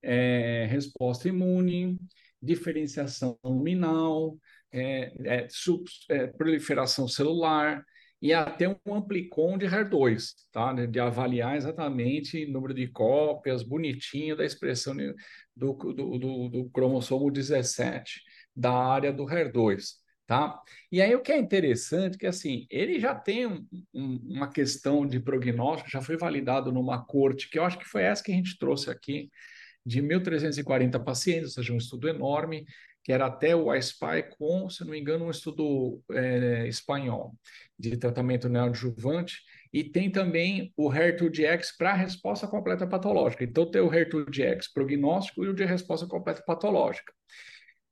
é, 0.03 0.67
resposta 0.69 1.29
imune, 1.29 1.99
diferenciação 2.42 3.38
luminal, 3.44 4.37
é, 4.72 5.12
é, 5.25 5.46
sub, 5.49 5.84
é, 6.08 6.26
proliferação 6.26 7.06
celular 7.06 7.84
e 8.20 8.32
até 8.32 8.68
um 8.68 8.94
amplicon 8.94 9.58
de 9.58 9.66
HER2, 9.66 10.32
tá? 10.52 10.72
de 10.72 11.00
avaliar 11.00 11.56
exatamente 11.56 12.44
o 12.44 12.50
número 12.50 12.72
de 12.72 12.87
cópias 12.88 13.62
bonitinho 13.62 14.37
da 14.37 14.44
expressão 14.44 14.94
do, 15.56 15.75
do, 15.75 16.18
do, 16.18 16.49
do 16.49 16.70
cromossomo 16.70 17.30
17 17.30 18.22
da 18.54 18.72
área 18.72 19.12
do 19.12 19.25
HER2. 19.25 20.02
Tá? 20.25 20.58
E 20.90 21.02
aí 21.02 21.14
o 21.14 21.20
que 21.20 21.32
é 21.32 21.38
interessante 21.38 22.14
é 22.14 22.18
que 22.18 22.26
assim, 22.26 22.64
ele 22.70 22.99
já 22.99 23.14
tem 23.14 23.46
um, 23.46 23.66
um, 23.92 24.16
uma 24.30 24.49
questão 24.50 25.04
de 25.04 25.18
prognóstico, 25.18 25.90
já 25.90 26.00
foi 26.00 26.16
validado 26.16 26.72
numa 26.72 27.04
corte, 27.04 27.50
que 27.50 27.58
eu 27.58 27.64
acho 27.64 27.78
que 27.78 27.84
foi 27.84 28.04
essa 28.04 28.22
que 28.22 28.32
a 28.32 28.34
gente 28.34 28.56
trouxe 28.56 28.88
aqui, 28.88 29.28
de 29.85 30.01
1.340 30.03 30.99
pacientes, 31.03 31.57
ou 31.57 31.62
seja, 31.62 31.73
um 31.73 31.79
estudo 31.79 32.09
enorme, 32.09 32.65
que 33.05 33.12
era 33.12 33.27
até 33.27 33.55
o 33.55 33.75
iSpy 33.75 34.23
com, 34.39 34.71
se 34.71 34.85
não 34.85 34.93
me 34.93 35.01
engano, 35.01 35.25
um 35.25 35.31
estudo 35.31 36.01
é, 36.12 36.69
espanhol 36.69 37.35
de 37.79 37.97
tratamento 37.97 38.49
neoadjuvante, 38.49 39.43
e 39.73 39.83
tem 39.83 40.11
também 40.11 40.73
o 40.77 40.89
HER2-DX 40.89 41.77
para 41.77 41.95
resposta 41.95 42.47
completa 42.47 42.87
patológica. 42.87 43.43
Então, 43.43 43.69
tem 43.69 43.81
o 43.81 43.91
HER2-DX 43.91 44.73
prognóstico 44.73 45.45
e 45.45 45.49
o 45.49 45.55
de 45.55 45.65
resposta 45.65 46.07
completa 46.07 46.43
patológica. 46.47 47.12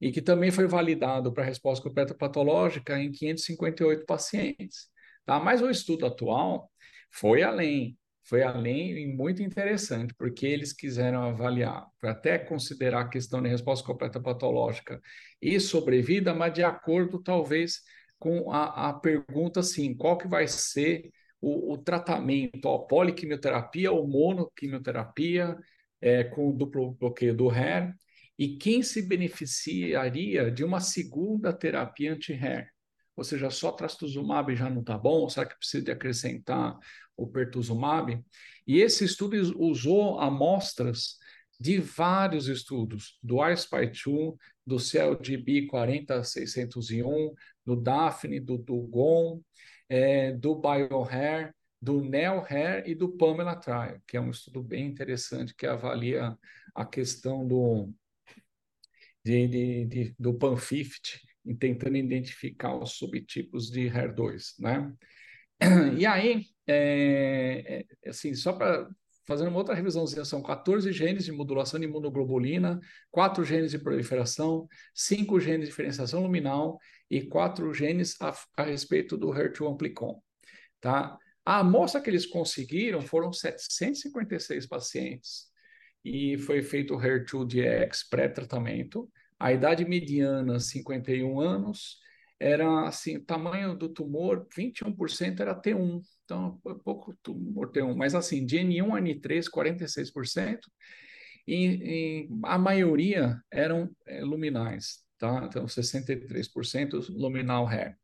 E 0.01 0.13
que 0.13 0.23
também 0.23 0.51
foi 0.51 0.67
validado 0.67 1.33
para 1.33 1.45
resposta 1.45 1.83
completa 1.83 2.15
patológica 2.15 2.99
em 2.99 3.11
558 3.11 4.05
pacientes. 4.07 4.89
Tá? 5.25 5.41
Mas 5.41 5.61
o 5.61 5.71
estudo 5.71 6.07
atual 6.07 6.71
foi 7.11 7.43
além 7.43 7.99
foi 8.23 8.43
além 8.43 8.99
e 8.99 9.07
muito 9.07 9.43
interessante, 9.43 10.15
porque 10.15 10.47
eles 10.47 10.73
quiseram 10.73 11.23
avaliar, 11.23 11.87
até 12.03 12.39
considerar 12.39 13.03
a 13.03 13.09
questão 13.09 13.43
de 13.43 13.49
resposta 13.49 13.87
completa 13.87 14.21
patológica 14.21 15.01
e 15.41 15.59
sobrevida, 15.59 16.35
mas 16.35 16.53
de 16.53 16.63
acordo, 16.63 17.23
talvez, 17.23 17.81
com 18.19 18.53
a, 18.53 18.91
a 18.91 18.93
pergunta 18.93 19.61
assim, 19.61 19.95
qual 19.95 20.17
que 20.19 20.29
vai 20.29 20.47
ser 20.47 21.11
o, 21.41 21.73
o 21.73 21.79
tratamento, 21.79 22.69
a 22.69 22.87
poliquimioterapia 22.87 23.91
ou 23.91 24.07
monoquimioterapia 24.07 25.57
é, 26.01 26.25
com 26.25 26.55
duplo 26.55 26.93
bloqueio 26.93 27.35
do 27.35 27.49
HER, 27.49 27.95
e 28.39 28.57
quem 28.57 28.83
se 28.83 29.03
beneficiaria 29.03 30.51
de 30.51 30.65
uma 30.65 30.81
segunda 30.81 31.53
terapia 31.53 32.13
anti-HER? 32.13 32.71
Ou 33.15 33.25
seja, 33.25 33.51
só 33.51 33.71
trastuzumab 33.73 34.55
já 34.57 34.71
não 34.71 34.81
está 34.81 34.97
bom? 34.97 35.29
Será 35.29 35.45
que 35.45 35.59
precisa 35.59 35.85
de 35.85 35.91
acrescentar 35.91 36.79
o 37.21 37.27
pertuzumab, 37.27 38.23
e 38.67 38.81
esse 38.81 39.05
estudo 39.05 39.37
usou 39.59 40.19
amostras 40.21 41.19
de 41.59 41.79
vários 41.79 42.49
estudos, 42.49 43.19
do 43.23 43.37
iSpy2, 43.37 44.37
do 44.67 44.79
CLGB 44.79 45.67
40601, 45.67 47.35
do 47.67 47.77
Daphne, 47.77 48.41
do 48.41 48.57
Dugon, 48.57 49.43
é, 49.89 50.33
do 50.33 50.55
BioHair, 50.55 51.55
do 51.83 52.03
NeoHair 52.03 52.85
e 52.87 52.95
do 52.95 53.09
Pamela 53.11 53.57
Trial, 53.57 54.01
que 54.07 54.17
é 54.17 54.21
um 54.21 54.31
estudo 54.31 54.63
bem 54.63 54.87
interessante 54.87 55.55
que 55.55 55.67
avalia 55.67 56.37
a 56.75 56.85
questão 56.87 57.47
do, 57.47 57.93
de, 59.25 59.49
de, 59.49 59.85
de, 59.87 60.15
do 60.19 60.35
PAN50, 60.35 61.21
tentando 61.59 61.97
identificar 61.97 62.75
os 62.75 62.93
subtipos 62.93 63.71
de 63.71 63.89
HER2, 63.91 64.55
né? 64.59 64.93
E 65.99 66.07
aí, 66.07 66.47
é, 66.67 67.85
é, 68.05 68.09
assim, 68.09 68.35
só 68.35 68.53
para 68.53 68.89
fazer 69.27 69.47
uma 69.47 69.59
outra 69.59 69.75
revisãozinha, 69.75 70.25
são 70.25 70.43
14 70.43 70.93
genes 70.93 71.25
de 71.25 71.33
modulação 71.33 71.79
de 71.79 71.87
imunoglobulina, 71.87 72.81
4 73.11 73.45
genes 73.45 73.71
de 73.71 73.79
proliferação, 73.79 74.67
5 74.95 75.39
genes 75.39 75.61
de 75.61 75.67
diferenciação 75.67 76.23
luminal 76.23 76.79
e 77.09 77.23
4 77.23 77.73
genes 77.73 78.21
a, 78.21 78.35
a 78.57 78.63
respeito 78.65 79.17
do 79.17 79.29
HER2 79.29 79.71
amplicon. 79.71 80.21
Tá? 80.81 81.17
A 81.45 81.61
amostra 81.61 82.01
que 82.01 82.11
eles 82.11 82.27
conseguiram 82.27 83.01
foram 83.03 83.33
756 83.33 84.67
pacientes 84.67 85.51
e 86.05 86.39
foi 86.39 86.63
feito 86.63 86.95
o 86.95 86.99
HER2-DX 86.99 88.09
pré-tratamento. 88.09 89.09
A 89.39 89.53
idade 89.53 89.85
mediana, 89.85 90.59
51 90.59 91.39
anos, 91.39 91.99
era 92.41 92.89
assim, 92.89 93.19
o 93.19 93.25
tamanho 93.25 93.77
do 93.77 93.91
tumor, 93.91 94.47
21% 94.57 95.41
era 95.41 95.55
T1, 95.55 96.01
então 96.25 96.59
pouco 96.83 97.15
tumor 97.23 97.71
T1, 97.71 97.95
mas 97.95 98.15
assim, 98.15 98.47
de 98.47 98.57
N1 98.59 98.97
a 98.97 99.01
N3, 99.01 99.45
46%, 99.51 100.59
e, 101.47 101.67
e 101.67 102.29
a 102.45 102.57
maioria 102.57 103.39
eram 103.51 103.91
é, 104.07 104.23
luminais, 104.25 105.05
tá? 105.19 105.45
Então 105.47 105.67
63% 105.67 107.11
luminal 107.11 107.67
hair. 107.67 107.97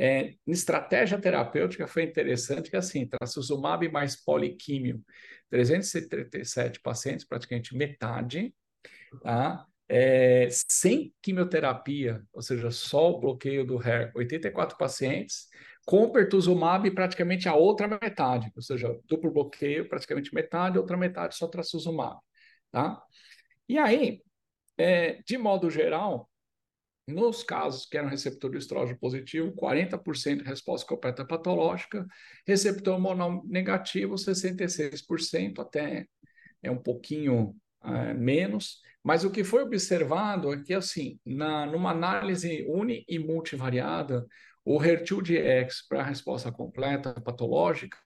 É, 0.00 0.34
estratégia 0.46 1.20
terapêutica 1.20 1.86
foi 1.88 2.04
interessante 2.04 2.70
que 2.70 2.76
assim, 2.76 3.06
trastuzumab 3.06 3.86
mais 3.90 4.16
poliquímio, 4.16 5.04
337 5.50 6.80
pacientes, 6.80 7.26
praticamente 7.26 7.76
metade, 7.76 8.54
tá? 9.22 9.66
É, 9.88 10.48
sem 10.50 11.14
quimioterapia, 11.22 12.22
ou 12.32 12.42
seja, 12.42 12.70
só 12.70 13.10
o 13.10 13.20
bloqueio 13.20 13.64
do 13.64 13.78
HER, 13.78 14.12
84 14.14 14.76
pacientes, 14.76 15.48
com 15.86 16.10
pertuzumab 16.10 16.90
praticamente 16.90 17.48
a 17.48 17.54
outra 17.54 17.88
metade, 17.88 18.52
ou 18.54 18.60
seja, 18.60 18.94
duplo 19.06 19.30
bloqueio 19.30 19.88
praticamente 19.88 20.34
metade, 20.34 20.78
outra 20.78 20.98
metade 20.98 21.34
só 21.34 21.48
trastuzumab, 21.48 22.18
tá? 22.70 23.02
E 23.66 23.78
aí, 23.78 24.22
é, 24.76 25.22
de 25.26 25.38
modo 25.38 25.70
geral, 25.70 26.28
nos 27.08 27.42
casos 27.42 27.86
que 27.86 27.96
eram 27.96 28.10
receptor 28.10 28.50
de 28.50 28.58
estrógeno 28.58 28.98
positivo, 28.98 29.50
40% 29.52 30.42
resposta 30.42 30.86
completa 30.86 31.24
patológica, 31.26 32.06
receptor 32.46 32.94
hormonal 32.94 33.42
negativo, 33.46 34.18
66%, 34.18 35.58
até 35.58 36.06
é 36.62 36.70
um 36.70 36.76
pouquinho 36.76 37.56
é, 37.82 38.12
menos, 38.12 38.82
mas 39.08 39.24
o 39.24 39.30
que 39.30 39.42
foi 39.42 39.62
observado 39.62 40.52
é 40.52 40.62
que, 40.62 40.74
assim, 40.74 41.18
na, 41.24 41.64
numa 41.64 41.92
análise 41.92 42.66
uni 42.68 43.06
e 43.08 43.18
multivariada, 43.18 44.26
o 44.62 44.78
HER2-DX 44.78 45.86
para 45.88 46.00
a 46.00 46.04
resposta 46.04 46.52
completa 46.52 47.18
patológica, 47.18 47.96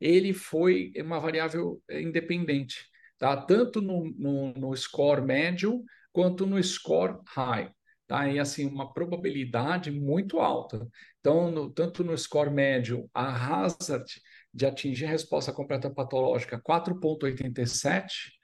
ele 0.00 0.32
foi 0.32 0.92
uma 0.98 1.18
variável 1.18 1.82
independente, 1.90 2.76
tá? 3.18 3.36
tanto 3.36 3.82
no, 3.82 4.04
no, 4.16 4.52
no 4.52 4.76
score 4.76 5.20
médio 5.20 5.82
quanto 6.12 6.46
no 6.46 6.62
score 6.62 7.18
high. 7.26 7.68
Tá? 8.06 8.28
E 8.28 8.38
assim, 8.38 8.66
uma 8.66 8.94
probabilidade 8.94 9.90
muito 9.90 10.38
alta. 10.38 10.86
Então, 11.18 11.50
no, 11.50 11.72
tanto 11.72 12.04
no 12.04 12.16
score 12.16 12.50
médio, 12.50 13.10
a 13.12 13.64
hazard 13.64 14.06
de 14.54 14.64
atingir 14.64 15.06
a 15.06 15.10
resposta 15.10 15.52
completa 15.52 15.90
patológica 15.90 16.56
4,87 16.56 18.36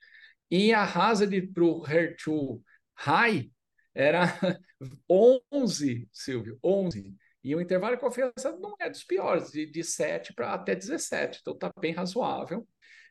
e 0.53 0.75
a 0.75 0.85
hazard 0.85 1.41
para 1.47 1.65
o 1.65 1.81
HER2 1.81 2.61
high 2.95 3.51
era 3.95 4.27
11, 5.09 6.07
Silvio, 6.13 6.59
11. 6.63 7.17
E 7.43 7.57
o 7.57 7.61
intervalo 7.61 7.97
de 7.97 8.01
confiança 8.03 8.55
não 8.61 8.77
é 8.79 8.91
dos 8.91 9.03
piores, 9.03 9.51
de, 9.51 9.65
de 9.65 9.83
7 9.83 10.35
para 10.35 10.53
até 10.53 10.75
17, 10.75 11.39
então 11.41 11.55
está 11.55 11.73
bem 11.81 11.95
razoável. 11.95 12.69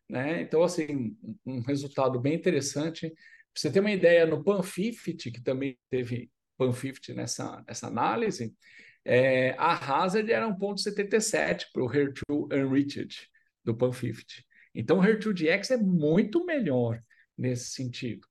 Né? 0.07 0.41
Então, 0.41 0.62
assim, 0.62 1.17
um 1.43 1.62
resultado 1.62 2.19
bem 2.19 2.36
interessante. 2.36 3.10
Para 3.10 3.15
você 3.55 3.71
ter 3.71 3.79
uma 3.79 3.91
ideia, 3.91 4.27
no 4.27 4.43
PAN50, 4.43 5.31
que 5.31 5.41
também 5.41 5.75
teve 5.89 6.29
PAN50 6.60 7.15
nessa, 7.15 7.63
nessa 7.67 7.88
análise, 7.88 8.55
é, 9.03 9.55
a 9.57 9.74
hazard 9.74 10.31
era 10.31 10.48
1,77 10.48 11.65
para 11.74 11.83
o 11.83 11.89
HER2 11.89 12.55
Enriched 12.55 13.27
do 13.63 13.75
PAN50. 13.75 14.43
Então, 14.75 15.00
o 15.00 15.01
HER2-DX 15.01 15.71
é 15.71 15.77
muito 15.77 16.45
melhor 16.45 17.01
nesse 17.41 17.71
sentido. 17.71 18.27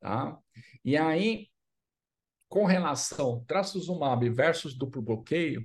Tá? 0.00 0.38
E 0.84 0.96
aí, 0.96 1.48
com 2.48 2.64
relação 2.64 3.44
trastuzumab 3.46 4.28
versus 4.30 4.76
duplo 4.76 5.02
bloqueio, 5.02 5.64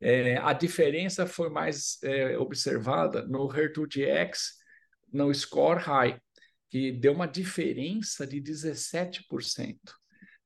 é, 0.00 0.36
a 0.36 0.52
diferença 0.52 1.26
foi 1.26 1.50
mais 1.50 2.00
é, 2.04 2.38
observada 2.38 3.26
no 3.26 3.48
HER2-DX, 3.48 4.52
no 5.12 5.34
score 5.34 5.80
high, 5.80 6.20
que 6.70 6.92
deu 6.92 7.12
uma 7.12 7.26
diferença 7.26 8.26
de 8.26 8.40
17%. 8.40 9.78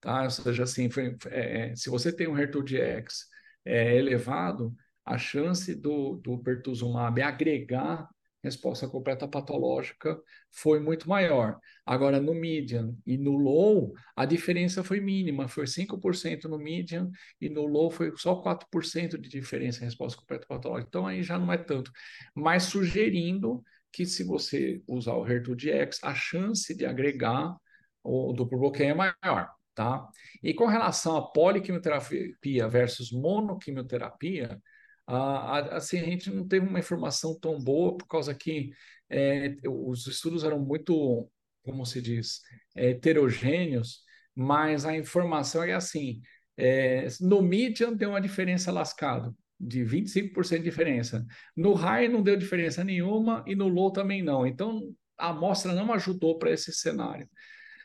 Tá? 0.00 0.24
Ou 0.24 0.30
seja, 0.30 0.62
assim, 0.62 0.88
foi, 0.88 1.16
é, 1.26 1.74
se 1.76 1.90
você 1.90 2.12
tem 2.12 2.26
um 2.26 2.34
HER2-DX 2.34 3.26
é, 3.64 3.96
elevado, 3.96 4.74
a 5.04 5.18
chance 5.18 5.74
do, 5.74 6.16
do 6.16 6.38
pertuzumab 6.38 7.20
agregar 7.20 8.08
resposta 8.42 8.88
completa 8.88 9.28
patológica 9.28 10.20
foi 10.50 10.80
muito 10.80 11.08
maior. 11.08 11.58
Agora, 11.86 12.20
no 12.20 12.34
median 12.34 12.94
e 13.06 13.16
no 13.16 13.36
low, 13.36 13.92
a 14.16 14.24
diferença 14.24 14.82
foi 14.82 15.00
mínima, 15.00 15.48
foi 15.48 15.66
5% 15.66 16.44
no 16.44 16.58
median 16.58 17.10
e 17.40 17.48
no 17.48 17.66
low 17.66 17.90
foi 17.90 18.12
só 18.16 18.34
4% 18.42 19.18
de 19.18 19.28
diferença 19.28 19.80
em 19.80 19.84
resposta 19.84 20.18
completa 20.18 20.46
patológica. 20.46 20.88
Então, 20.88 21.06
aí 21.06 21.22
já 21.22 21.38
não 21.38 21.52
é 21.52 21.58
tanto. 21.58 21.90
Mas 22.34 22.64
sugerindo 22.64 23.62
que 23.92 24.06
se 24.06 24.24
você 24.24 24.82
usar 24.88 25.14
o 25.14 25.24
HER2-DX, 25.24 25.98
a 26.02 26.14
chance 26.14 26.74
de 26.74 26.86
agregar 26.86 27.56
o 28.02 28.32
duplo 28.32 28.58
bloqueio 28.58 28.90
é 28.90 28.94
maior. 28.94 29.50
Tá? 29.74 30.06
E 30.42 30.52
com 30.52 30.66
relação 30.66 31.16
a 31.16 31.32
poliquimioterapia 31.32 32.68
versus 32.68 33.10
monoquimioterapia, 33.10 34.60
ah, 35.06 35.76
assim, 35.76 35.98
a 35.98 36.04
gente 36.04 36.30
não 36.30 36.46
teve 36.46 36.66
uma 36.66 36.78
informação 36.78 37.38
tão 37.38 37.58
boa 37.58 37.96
por 37.96 38.06
causa 38.06 38.34
que 38.34 38.70
é, 39.10 39.56
os 39.68 40.06
estudos 40.06 40.44
eram 40.44 40.58
muito, 40.58 41.28
como 41.62 41.84
se 41.84 42.00
diz, 42.00 42.40
é, 42.74 42.90
heterogêneos, 42.90 44.00
mas 44.34 44.84
a 44.86 44.96
informação 44.96 45.62
é 45.62 45.72
assim, 45.74 46.20
é, 46.56 47.06
no 47.20 47.42
median 47.42 47.92
deu 47.92 48.10
uma 48.10 48.20
diferença 48.20 48.72
lascado, 48.72 49.36
de 49.58 49.84
25% 49.84 50.58
de 50.58 50.64
diferença. 50.64 51.26
No 51.56 51.74
high 51.74 52.08
não 52.08 52.22
deu 52.22 52.36
diferença 52.36 52.82
nenhuma 52.82 53.44
e 53.46 53.54
no 53.54 53.68
low 53.68 53.92
também 53.92 54.22
não. 54.22 54.46
Então, 54.46 54.94
a 55.18 55.28
amostra 55.28 55.72
não 55.72 55.92
ajudou 55.92 56.38
para 56.38 56.50
esse 56.50 56.72
cenário. 56.72 57.28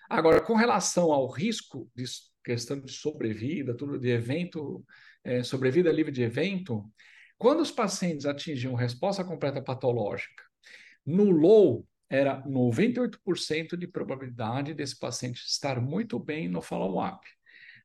Agora, 0.10 0.42
com 0.42 0.56
relação 0.56 1.12
ao 1.12 1.30
risco 1.30 1.90
de 1.96 2.06
questão 2.44 2.80
de 2.80 2.92
sobrevida, 2.92 3.76
tudo 3.76 4.00
de 4.00 4.10
evento, 4.10 4.84
é, 5.24 5.44
sobrevida 5.44 5.92
livre 5.92 6.12
de 6.12 6.24
evento, 6.24 6.84
quando 7.38 7.62
os 7.62 7.72
pacientes 7.72 8.26
atingiam 8.26 8.74
resposta 8.74 9.24
completa 9.24 9.62
patológica, 9.62 10.44
no 11.06 11.30
low 11.30 11.86
era 12.10 12.42
98% 12.44 13.78
de 13.78 13.88
probabilidade 13.88 14.74
desse 14.74 14.98
paciente 14.98 15.44
estar 15.46 15.82
muito 15.82 16.18
bem 16.18 16.48
no 16.48 16.62
follow-up. 16.62 17.28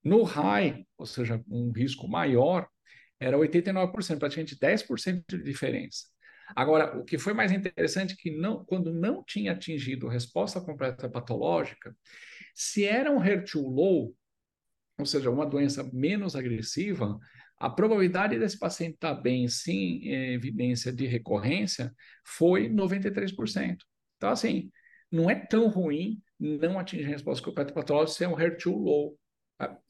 No 0.04 0.22
high, 0.22 0.86
ou 0.96 1.06
seja, 1.06 1.42
um 1.48 1.70
risco 1.70 2.08
maior, 2.08 2.68
era 3.18 3.36
89%, 3.36 4.18
praticamente 4.18 4.58
10% 4.58 5.24
de 5.28 5.42
diferença. 5.42 6.06
Agora, 6.54 6.98
o 6.98 7.04
que 7.04 7.18
foi 7.18 7.32
mais 7.32 7.52
interessante 7.52 8.14
é 8.14 8.16
que 8.16 8.30
não, 8.30 8.64
quando 8.64 8.92
não 8.92 9.22
tinha 9.24 9.52
atingido 9.52 10.08
resposta 10.08 10.60
completa 10.60 11.08
patológica, 11.08 11.96
se 12.54 12.84
era 12.84 13.10
um 13.10 13.20
HER2 13.20 13.62
low, 13.62 14.14
ou 15.02 15.06
seja, 15.06 15.30
uma 15.30 15.46
doença 15.46 15.88
menos 15.92 16.34
agressiva, 16.36 17.18
a 17.58 17.70
probabilidade 17.70 18.38
desse 18.38 18.58
paciente 18.58 18.94
estar 18.94 19.14
bem 19.14 19.46
sem 19.48 20.08
evidência 20.34 20.92
de 20.92 21.06
recorrência 21.06 21.94
foi 22.24 22.68
93%. 22.68 23.76
Então, 24.16 24.30
assim, 24.30 24.70
não 25.10 25.28
é 25.30 25.34
tão 25.34 25.68
ruim 25.68 26.20
não 26.38 26.78
atingir 26.78 27.04
resposta 27.04 27.44
completa 27.44 27.72
patológica 27.72 28.16
se 28.16 28.24
é 28.24 28.28
um 28.28 28.36
HER2 28.36 28.72
low. 28.72 29.18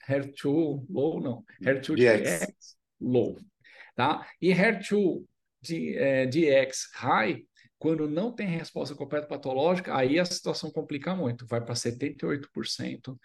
HER2 0.09 0.87
low, 0.91 1.21
não. 1.21 1.45
HER2 1.63 1.97
DX 1.97 2.77
low. 3.01 3.39
Tá? 3.95 4.27
E 4.41 4.51
HER2 4.51 5.25
de, 5.63 5.97
é, 5.97 6.27
DX 6.27 6.91
high, 6.95 7.43
quando 7.79 8.09
não 8.09 8.33
tem 8.33 8.47
resposta 8.47 8.95
completa 8.95 9.27
patológica, 9.27 9.97
aí 9.97 10.19
a 10.19 10.25
situação 10.25 10.71
complica 10.71 11.15
muito, 11.15 11.47
vai 11.47 11.61
para 11.61 11.75
78% 11.75 13.17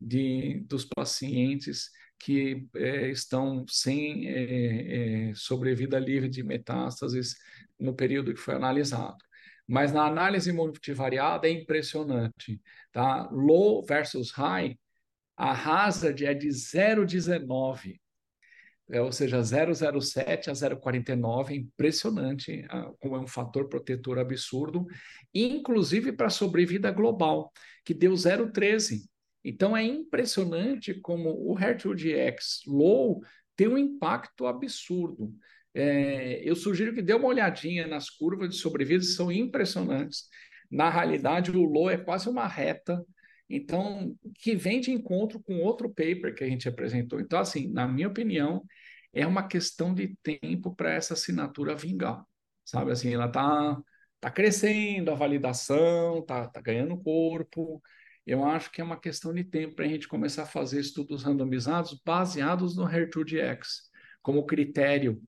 de, 0.00 0.60
dos 0.66 0.84
pacientes 0.84 1.90
que 2.18 2.66
é, 2.74 3.10
estão 3.10 3.64
sem 3.68 4.28
é, 4.28 5.30
é, 5.30 5.34
sobrevida 5.34 5.98
livre 5.98 6.28
de 6.28 6.42
metástases 6.42 7.36
no 7.78 7.94
período 7.94 8.34
que 8.34 8.40
foi 8.40 8.54
analisado. 8.54 9.18
Mas 9.66 9.92
na 9.92 10.04
análise 10.06 10.50
multivariada 10.52 11.46
é 11.46 11.52
impressionante, 11.52 12.60
tá? 12.92 13.28
Low 13.30 13.84
versus 13.84 14.30
high, 14.32 14.78
a 15.36 15.52
hazard 15.52 16.24
é 16.24 16.34
de 16.34 16.48
0,19 16.48 18.00
é, 18.90 19.02
ou 19.02 19.12
seja, 19.12 19.42
007 19.42 20.50
a 20.50 20.54
049, 20.54 21.52
é 21.52 21.56
impressionante 21.58 22.64
ah, 22.70 22.90
como 22.98 23.16
é 23.16 23.20
um 23.20 23.26
fator 23.26 23.68
protetor 23.68 24.18
absurdo, 24.18 24.86
inclusive 25.34 26.12
para 26.12 26.28
a 26.28 26.30
sobrevida 26.30 26.90
global, 26.90 27.52
que 27.84 27.92
deu 27.92 28.14
013. 28.14 29.06
Então 29.44 29.76
é 29.76 29.82
impressionante 29.82 30.94
como 30.94 31.30
o 31.30 31.54
HER2-DX 31.56 32.62
low 32.66 33.20
tem 33.56 33.68
um 33.68 33.78
impacto 33.78 34.46
absurdo. 34.46 35.34
É, 35.74 36.40
eu 36.48 36.56
sugiro 36.56 36.94
que 36.94 37.02
dê 37.02 37.14
uma 37.14 37.28
olhadinha 37.28 37.86
nas 37.86 38.10
curvas 38.10 38.50
de 38.50 38.56
sobrevida, 38.56 39.02
são 39.02 39.30
impressionantes. 39.30 40.24
Na 40.70 40.90
realidade, 40.90 41.50
o 41.50 41.62
low 41.64 41.90
é 41.90 41.96
quase 41.96 42.28
uma 42.28 42.46
reta, 42.46 43.04
então, 43.48 44.14
que 44.36 44.54
vem 44.54 44.80
de 44.80 44.90
encontro 44.92 45.40
com 45.40 45.58
outro 45.60 45.88
paper 45.88 46.34
que 46.34 46.44
a 46.44 46.48
gente 46.48 46.68
apresentou. 46.68 47.18
Então, 47.20 47.38
assim, 47.38 47.72
na 47.72 47.88
minha 47.88 48.08
opinião, 48.08 48.62
é 49.12 49.26
uma 49.26 49.46
questão 49.48 49.94
de 49.94 50.14
tempo 50.22 50.74
para 50.74 50.92
essa 50.92 51.14
assinatura 51.14 51.74
vingar, 51.74 52.22
sabe? 52.64 52.92
Assim, 52.92 53.12
ela 53.12 53.26
está 53.26 53.78
tá 54.20 54.30
crescendo, 54.30 55.10
a 55.10 55.14
validação 55.14 56.18
está 56.20 56.46
tá 56.48 56.60
ganhando 56.60 57.00
corpo. 57.02 57.82
Eu 58.28 58.44
acho 58.44 58.70
que 58.70 58.82
é 58.82 58.84
uma 58.84 59.00
questão 59.00 59.32
de 59.32 59.42
tempo 59.42 59.76
para 59.76 59.86
a 59.86 59.88
gente 59.88 60.06
começar 60.06 60.42
a 60.42 60.46
fazer 60.46 60.80
estudos 60.80 61.22
randomizados 61.22 61.98
baseados 62.04 62.76
no 62.76 62.84
HER2-DX 62.84 63.88
como 64.20 64.44
critério 64.44 65.18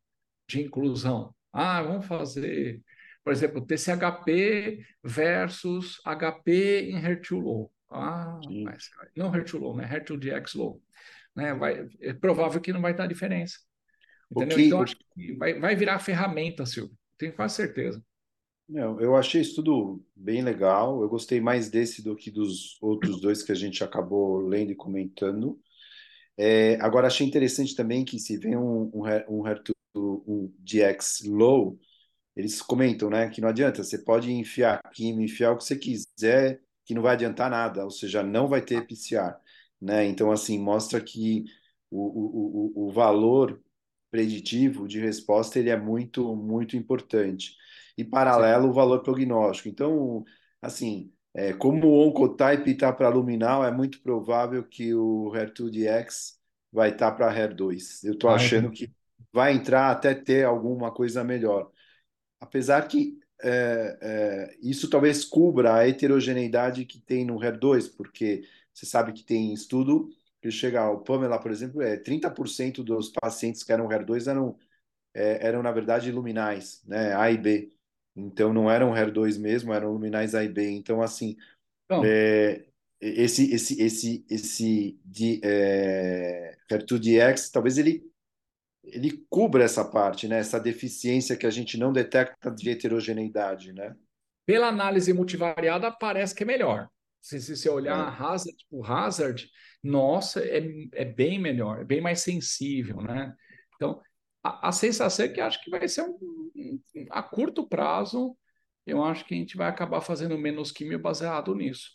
de 0.46 0.60
inclusão. 0.60 1.34
Ah, 1.50 1.80
vamos 1.80 2.04
fazer, 2.04 2.82
por 3.24 3.32
exemplo, 3.32 3.64
TCHP 3.64 4.84
versus 5.02 5.98
HP 6.04 6.90
em 6.90 7.00
HER2 7.00 7.40
low. 7.40 7.72
Ah, 7.90 8.38
mas, 8.64 8.90
não 9.16 9.32
HER2 9.32 9.58
low, 9.58 9.74
né? 9.74 9.88
HER2-DX 9.88 10.54
low. 10.54 10.82
Né? 11.34 11.54
Vai, 11.54 11.88
é 12.02 12.12
provável 12.12 12.60
que 12.60 12.70
não 12.70 12.82
vai 12.82 12.92
dar 12.92 13.06
diferença. 13.06 13.60
Entendeu? 14.30 14.58
que, 14.58 14.64
Então, 14.64 14.82
acho 14.82 14.96
que 15.14 15.32
vai, 15.38 15.58
vai 15.58 15.74
virar 15.74 15.98
ferramenta, 16.00 16.66
Silvio. 16.66 16.94
Tenho 17.16 17.32
quase 17.32 17.54
certeza. 17.54 18.04
Não, 18.70 19.00
eu 19.00 19.16
achei 19.16 19.40
isso 19.40 19.56
tudo 19.56 20.04
bem 20.14 20.42
legal. 20.42 21.02
Eu 21.02 21.08
gostei 21.08 21.40
mais 21.40 21.68
desse 21.70 22.02
do 22.02 22.14
que 22.16 22.30
dos 22.30 22.78
outros 22.80 23.20
dois 23.20 23.42
que 23.42 23.52
a 23.52 23.54
gente 23.54 23.82
acabou 23.82 24.38
lendo 24.40 24.70
e 24.72 24.76
comentando. 24.76 25.60
É, 26.36 26.76
agora, 26.80 27.06
achei 27.08 27.26
interessante 27.26 27.76
também 27.76 28.04
que 28.04 28.18
se 28.18 28.38
vem 28.38 28.56
um, 28.56 28.90
um, 28.94 29.04
um, 29.28 30.24
um 30.26 30.54
DX 30.58 31.22
low, 31.26 31.78
eles 32.36 32.62
comentam, 32.62 33.10
né, 33.10 33.28
que 33.30 33.40
não 33.40 33.48
adianta, 33.48 33.84
você 33.84 33.98
pode 33.98 34.32
enfiar 34.32 34.80
química, 34.92 35.24
enfiar 35.24 35.52
o 35.52 35.58
que 35.58 35.64
você 35.64 35.76
quiser, 35.76 36.62
que 36.86 36.94
não 36.94 37.02
vai 37.02 37.14
adiantar 37.14 37.50
nada, 37.50 37.84
ou 37.84 37.90
seja, 37.90 38.22
não 38.22 38.48
vai 38.48 38.62
ter 38.62 38.86
PCR, 38.86 39.36
né? 39.80 40.06
Então, 40.06 40.32
assim, 40.32 40.58
mostra 40.58 41.00
que 41.02 41.44
o, 41.90 42.72
o, 42.84 42.88
o 42.88 42.92
valor 42.92 43.62
preditivo 44.10 44.88
de 44.88 45.00
resposta 45.00 45.58
ele 45.58 45.70
é 45.70 45.76
muito, 45.76 46.34
muito 46.36 46.76
importante. 46.76 47.54
E 47.96 48.04
paralelo, 48.04 48.64
Sim. 48.64 48.70
o 48.70 48.72
valor 48.72 49.02
prognóstico. 49.02 49.68
Então, 49.68 50.24
assim, 50.60 51.12
é, 51.34 51.52
como 51.52 51.86
o 51.86 52.08
Oncotype 52.08 52.70
está 52.70 52.92
para 52.92 53.08
luminal, 53.08 53.64
é 53.64 53.70
muito 53.70 54.00
provável 54.02 54.64
que 54.64 54.94
o 54.94 55.30
HER2DX 55.32 56.34
vai 56.72 56.90
estar 56.90 57.10
tá 57.10 57.16
para 57.16 57.34
HER2. 57.34 58.04
Eu 58.04 58.14
estou 58.14 58.30
Vai, 58.30 58.36
achando 58.36 58.70
que 58.70 58.90
vai 59.32 59.52
entrar 59.52 59.90
até 59.90 60.14
ter 60.14 60.44
alguma 60.44 60.92
coisa 60.92 61.22
melhor. 61.22 61.70
Apesar 62.40 62.86
que 62.88 63.18
é, 63.42 63.98
é, 64.00 64.56
isso 64.62 64.88
talvez 64.90 65.24
cubra 65.24 65.74
a 65.74 65.88
heterogeneidade 65.88 66.84
que 66.84 67.00
tem 67.00 67.24
no 67.24 67.38
HER2, 67.38 67.88
porque 67.96 68.42
você 68.72 68.86
sabe 68.86 69.12
que 69.12 69.24
tem 69.24 69.52
estudo 69.52 70.08
que 70.40 70.50
chega 70.50 70.80
ao 70.80 71.02
Pamela, 71.02 71.38
por 71.38 71.50
exemplo, 71.50 71.82
é 71.82 71.96
30% 71.96 72.82
dos 72.82 73.10
pacientes 73.10 73.62
que 73.62 73.72
eram 73.72 73.88
HER2 73.88 74.26
eram, 74.26 74.56
é, 75.14 75.46
eram 75.46 75.62
na 75.62 75.70
verdade 75.70 76.10
luminais, 76.10 76.82
né, 76.86 77.14
A 77.14 77.30
e 77.30 77.36
B. 77.36 77.72
Então 78.26 78.52
não 78.52 78.70
eram 78.70 78.92
HER2 78.92 79.38
mesmo, 79.38 79.72
eram 79.72 79.92
luminais 79.92 80.34
A 80.34 80.44
e 80.44 80.48
B. 80.48 80.70
Então 80.70 81.02
assim, 81.02 81.36
Então, 81.84 82.02
é, 82.04 82.66
esse 83.00 83.52
esse 83.52 83.80
esse 83.82 84.26
esse 84.30 85.00
de 85.04 85.40
é, 85.44 86.56
HER2-DX, 86.70 87.50
talvez 87.50 87.78
ele 87.78 88.08
ele 88.84 89.24
cubra 89.28 89.64
essa 89.64 89.84
parte, 89.84 90.28
né? 90.28 90.38
Essa 90.38 90.58
deficiência 90.60 91.36
que 91.36 91.46
a 91.46 91.50
gente 91.50 91.78
não 91.78 91.92
detecta 91.92 92.50
de 92.50 92.70
heterogeneidade, 92.70 93.72
né? 93.72 93.96
pela 94.46 94.68
análise 94.68 95.12
multivariada, 95.12 95.90
parece 95.92 96.34
que 96.34 96.42
é 96.42 96.46
melhor. 96.46 96.88
Se, 97.20 97.40
se 97.40 97.56
você 97.56 97.68
olhar 97.68 98.12
É. 98.12 98.22
hazard 98.22 98.56
por 98.68 98.90
hazard, 98.90 99.48
nossa, 99.82 100.40
é, 100.40 100.62
é 100.94 101.04
bem 101.04 101.38
melhor, 101.38 101.80
é 101.82 101.84
bem 101.84 102.00
mais 102.00 102.20
sensível, 102.20 103.00
né? 103.00 103.34
Então, 103.76 104.00
a, 104.42 104.68
a 104.68 104.72
sensação 104.72 105.26
é 105.26 105.28
que 105.28 105.40
acho 105.40 105.62
que 105.62 105.70
vai 105.70 105.88
ser 105.88 106.02
um, 106.02 106.50
um, 106.56 106.80
a 107.10 107.22
curto 107.22 107.66
prazo, 107.68 108.36
eu 108.86 109.02
acho 109.04 109.24
que 109.26 109.34
a 109.34 109.36
gente 109.36 109.56
vai 109.56 109.68
acabar 109.68 110.00
fazendo 110.00 110.36
menos 110.38 110.72
químio 110.72 110.98
baseado 111.00 111.54
nisso, 111.54 111.92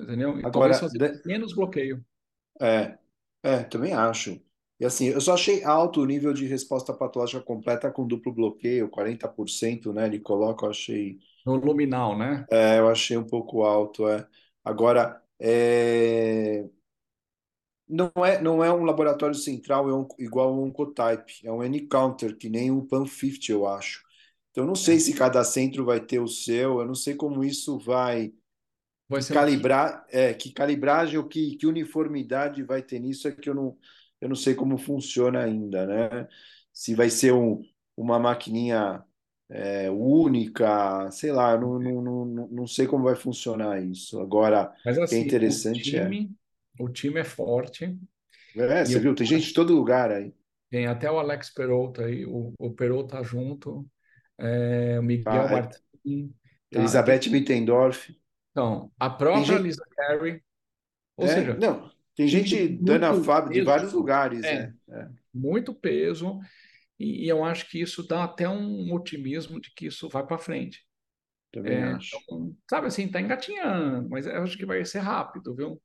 entendeu? 0.00 0.40
E 0.40 0.48
Agora, 0.48 0.76
fazer 0.76 1.00
de- 1.00 1.24
menos 1.24 1.54
bloqueio. 1.54 2.04
é, 2.60 2.98
é, 3.42 3.62
também 3.64 3.92
acho. 3.94 4.40
E 4.80 4.84
assim, 4.84 5.06
eu 5.08 5.20
só 5.20 5.34
achei 5.34 5.62
alto 5.64 6.00
o 6.00 6.06
nível 6.06 6.32
de 6.32 6.46
resposta 6.46 6.92
patológica 6.92 7.42
completa 7.42 7.90
com 7.90 8.06
duplo 8.06 8.32
bloqueio, 8.32 8.88
40%, 8.90 9.92
né? 9.92 10.06
Ele 10.06 10.20
coloca, 10.20 10.66
eu 10.66 10.70
achei, 10.70 11.18
No 11.46 11.54
luminal, 11.56 12.18
né? 12.18 12.46
é, 12.50 12.78
eu 12.78 12.88
achei 12.88 13.16
um 13.16 13.26
pouco 13.26 13.62
alto, 13.64 14.08
é. 14.08 14.26
Agora, 14.64 15.22
é, 15.38 16.68
não 17.88 18.10
é, 18.24 18.40
não 18.40 18.62
é 18.64 18.72
um 18.72 18.84
laboratório 18.84 19.34
central, 19.34 19.88
é 19.90 19.94
um, 19.94 20.06
igual 20.18 20.48
ao 20.50 20.62
Oncotype, 20.62 21.46
é 21.46 21.52
um 21.52 21.62
N-counter, 21.62 22.36
que 22.36 22.48
nem 22.48 22.70
o 22.70 22.82
Pan50, 22.86 23.50
eu 23.52 23.66
acho. 23.66 24.02
Então, 24.50 24.64
eu 24.64 24.68
não 24.68 24.74
sei 24.76 24.98
É. 24.98 25.00
se 25.00 25.14
cada 25.14 25.42
centro 25.44 25.84
vai 25.84 26.00
ter 26.00 26.20
o 26.20 26.28
seu, 26.28 26.80
eu 26.80 26.86
não 26.86 26.94
sei 26.94 27.14
como 27.14 27.44
isso 27.44 27.78
vai 27.78 28.32
Vai 29.08 29.22
ser 29.22 29.34
um 29.36 29.40
calibrar, 29.40 30.06
é, 30.10 30.34
que 30.34 30.52
calibragem 30.52 31.18
ou 31.18 31.28
que, 31.28 31.56
que 31.56 31.66
uniformidade 31.66 32.62
vai 32.62 32.82
ter 32.82 32.98
nisso 33.00 33.28
é 33.28 33.32
que 33.32 33.48
eu 33.50 33.54
não, 33.54 33.76
eu 34.20 34.28
não 34.28 34.36
sei 34.36 34.54
como 34.54 34.78
funciona 34.78 35.42
ainda, 35.44 35.86
né? 35.86 36.28
Se 36.72 36.94
vai 36.94 37.10
ser 37.10 37.32
um, 37.32 37.62
uma 37.96 38.18
maquininha 38.18 39.04
é, 39.50 39.90
única, 39.90 41.10
sei 41.10 41.32
lá, 41.32 41.52
eu 41.52 41.60
não, 41.60 41.78
não, 41.80 42.24
não, 42.26 42.48
não 42.48 42.66
sei 42.66 42.86
como 42.86 43.04
vai 43.04 43.14
funcionar 43.16 43.82
isso. 43.82 44.20
Agora, 44.20 44.72
Mas 44.84 44.96
o 44.98 45.02
que 45.06 45.14
é 45.14 45.18
assim, 45.18 45.40
o 45.42 45.54
interessante 45.58 45.96
é, 45.96 46.16
time, 46.16 46.34
o 46.78 46.88
time 46.88 47.20
é 47.20 47.24
forte 47.24 47.98
é, 48.56 48.84
você 48.84 48.98
eu 48.98 49.00
viu, 49.00 49.14
tem 49.14 49.26
gente 49.26 49.46
de 49.48 49.54
todo 49.54 49.74
lugar 49.74 50.10
aí. 50.10 50.34
Tem 50.70 50.86
até 50.86 51.10
o 51.10 51.18
Alex 51.18 51.50
Peralta 51.50 52.04
aí, 52.06 52.26
o, 52.26 52.52
o 52.58 52.72
Peralta 52.74 53.22
junto, 53.22 53.88
é, 54.38 54.98
o 54.98 55.02
Miguel 55.02 55.48
A 55.48 55.48
Martins, 55.48 56.30
tá? 56.72 57.00
Tem- 57.02 57.20
Elizabeth 57.20 57.30
Mittendorf. 57.30 58.10
então, 58.50 58.92
a 58.98 59.10
própria 59.10 59.58
gente, 59.58 59.58
Lisa 59.58 59.84
Carey, 59.96 60.40
ou 61.16 61.26
é, 61.26 61.28
seja, 61.28 61.54
não, 61.56 61.90
tem 62.14 62.28
gente, 62.28 62.68
Dana 62.68 63.08
muito 63.08 63.14
Fábio, 63.14 63.52
de 63.52 63.62
vários 63.62 63.92
lugares, 63.92 64.52
é, 64.52 64.52
é, 64.52 64.74
é, 64.90 65.08
muito 65.34 65.74
peso, 65.74 66.40
e, 66.98 67.26
e 67.26 67.28
eu 67.28 67.44
acho 67.44 67.68
que 67.70 67.80
isso 67.80 68.06
dá 68.06 68.24
até 68.24 68.48
um 68.48 68.92
otimismo 68.94 69.60
de 69.60 69.72
que 69.74 69.86
isso 69.88 70.08
vai 70.08 70.26
para 70.26 70.38
frente. 70.38 70.86
também 71.52 71.82
É, 71.82 71.92
acho. 71.92 72.16
então, 72.24 72.56
sabe 72.70 72.88
assim, 72.88 73.10
tá 73.10 73.20
engatinhando, 73.20 74.08
mas 74.10 74.26
eu 74.26 74.42
acho 74.42 74.56
que 74.58 74.66
vai 74.66 74.84
ser 74.84 75.00
rápido, 75.00 75.54
viu? 75.54 75.82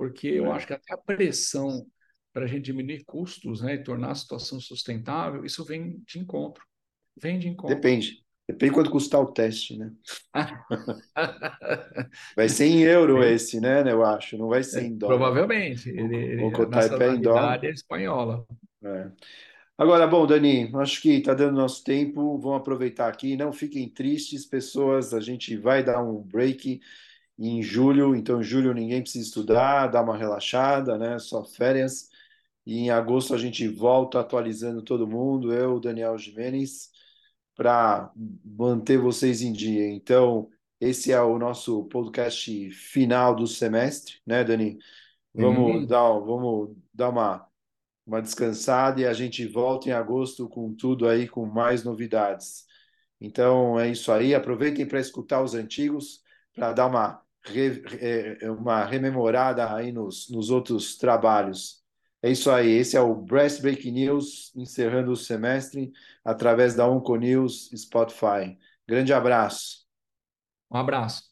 Porque 0.00 0.28
eu 0.28 0.46
É. 0.46 0.52
acho 0.52 0.66
que 0.66 0.72
até 0.72 0.94
a 0.94 0.96
pressão 0.96 1.86
para 2.32 2.44
a 2.44 2.48
gente 2.48 2.62
diminuir 2.62 3.04
custos, 3.04 3.60
né, 3.60 3.74
e 3.74 3.82
tornar 3.82 4.12
a 4.12 4.14
situação 4.14 4.58
sustentável, 4.58 5.44
isso 5.44 5.62
vem 5.62 6.00
de 6.06 6.18
encontro, 6.18 6.64
vem 7.20 7.38
de 7.38 7.48
encontro. 7.48 7.74
Depende. 7.76 8.24
Depende 8.48 8.72
quanto 8.72 8.90
custar 8.90 9.20
o 9.20 9.30
teste, 9.30 9.76
né? 9.76 9.92
Vai 12.34 12.48
ser 12.48 12.64
em 12.64 12.80
euro 12.80 13.22
esse, 13.22 13.60
né? 13.60 13.82
Eu 13.92 14.02
acho. 14.02 14.38
Não 14.38 14.48
vai 14.48 14.64
ser 14.64 14.84
em 14.84 14.96
dólar. 14.96 15.18
provavelmente, 15.18 15.90
O, 15.90 15.94
ele, 15.94 16.16
o 16.16 16.16
ele- 16.16 16.44
a 16.46 16.52
Cotype 16.52 17.02
é 17.02 17.08
em 17.10 17.20
dólar. 17.20 17.62
é 17.64 17.70
espanhola. 17.70 18.46
É. 18.82 19.10
Agora, 19.76 20.06
bom, 20.06 20.26
Dani, 20.26 20.70
acho 20.76 21.02
que 21.02 21.10
está 21.10 21.34
dando 21.34 21.56
nosso 21.56 21.84
tempo. 21.84 22.38
Vamos 22.38 22.58
aproveitar 22.58 23.08
aqui. 23.08 23.36
Não 23.36 23.52
fiquem 23.52 23.86
tristes, 23.88 24.46
pessoas. 24.46 25.12
A 25.12 25.20
gente 25.20 25.56
vai 25.58 25.84
dar 25.84 26.02
um 26.02 26.22
break 26.22 26.80
em 27.40 27.62
julho. 27.62 28.14
Então, 28.16 28.40
em 28.40 28.44
julho 28.44 28.74
ninguém 28.74 29.02
precisa 29.02 29.26
estudar, 29.26 29.88
dar 29.88 30.02
uma 30.02 30.16
relaxada, 30.18 30.98
né? 30.98 31.18
Só 31.18 31.44
férias. 31.44 32.10
E 32.66 32.78
em 32.80 32.90
agosto 32.90 33.34
a 33.34 33.38
gente 33.38 33.66
volta 33.68 34.20
atualizando 34.20 34.82
todo 34.82 35.08
mundo. 35.08 35.52
Eu, 35.54 35.80
Daniel 35.80 36.18
Jimenez. 36.18 36.90
para 37.54 38.12
manter 38.44 38.98
vocês 38.98 39.42
em 39.42 39.52
dia. 39.52 39.88
Então, 39.90 40.50
esse 40.80 41.12
é 41.12 41.20
o 41.22 41.38
nosso 41.38 41.84
podcast 41.86 42.70
final 42.72 43.34
do 43.36 43.46
semestre, 43.46 44.16
né, 44.26 44.44
Dani? 44.44 44.78
Vamos 45.34 45.82
Sim, 45.82 45.86
dar, 45.86 46.10
vamos 46.20 46.76
dar 46.94 47.10
uma, 47.10 47.48
uma 48.06 48.22
descansada 48.22 49.00
e 49.00 49.06
a 49.06 49.12
gente 49.12 49.46
volta 49.46 49.88
em 49.88 49.92
agosto 49.92 50.48
com 50.48 50.74
tudo 50.74 51.08
aí, 51.08 51.28
com 51.28 51.46
mais 51.46 51.84
novidades. 51.84 52.66
Então, 53.20 53.78
é 53.78 53.90
isso 53.90 54.12
aí. 54.12 54.34
Aproveitem 54.34 54.86
para 54.86 55.00
escutar 55.00 55.42
os 55.42 55.54
antigos, 55.54 56.22
para 56.54 56.72
dar 56.72 56.86
uma, 56.86 57.22
re- 57.44 57.82
é, 58.42 58.50
uma 58.50 58.84
rememorada 58.84 59.74
aí 59.74 59.92
nos, 59.92 60.28
nos 60.30 60.50
outros 60.50 60.96
trabalhos. 60.96 61.82
É 62.22 62.30
isso 62.30 62.50
aí. 62.50 62.68
Esse 62.70 62.96
é 62.96 63.00
o 63.00 63.14
Breast 63.14 63.62
Break 63.62 63.90
News, 63.90 64.52
encerrando 64.56 65.12
o 65.12 65.16
semestre 65.16 65.92
através 66.24 66.74
da 66.74 66.88
Onco 66.88 67.16
News 67.16 67.70
Spotify. 67.74 68.58
Grande 68.86 69.12
abraço. 69.12 69.86
um 70.70 70.76
abraço. 70.78 71.29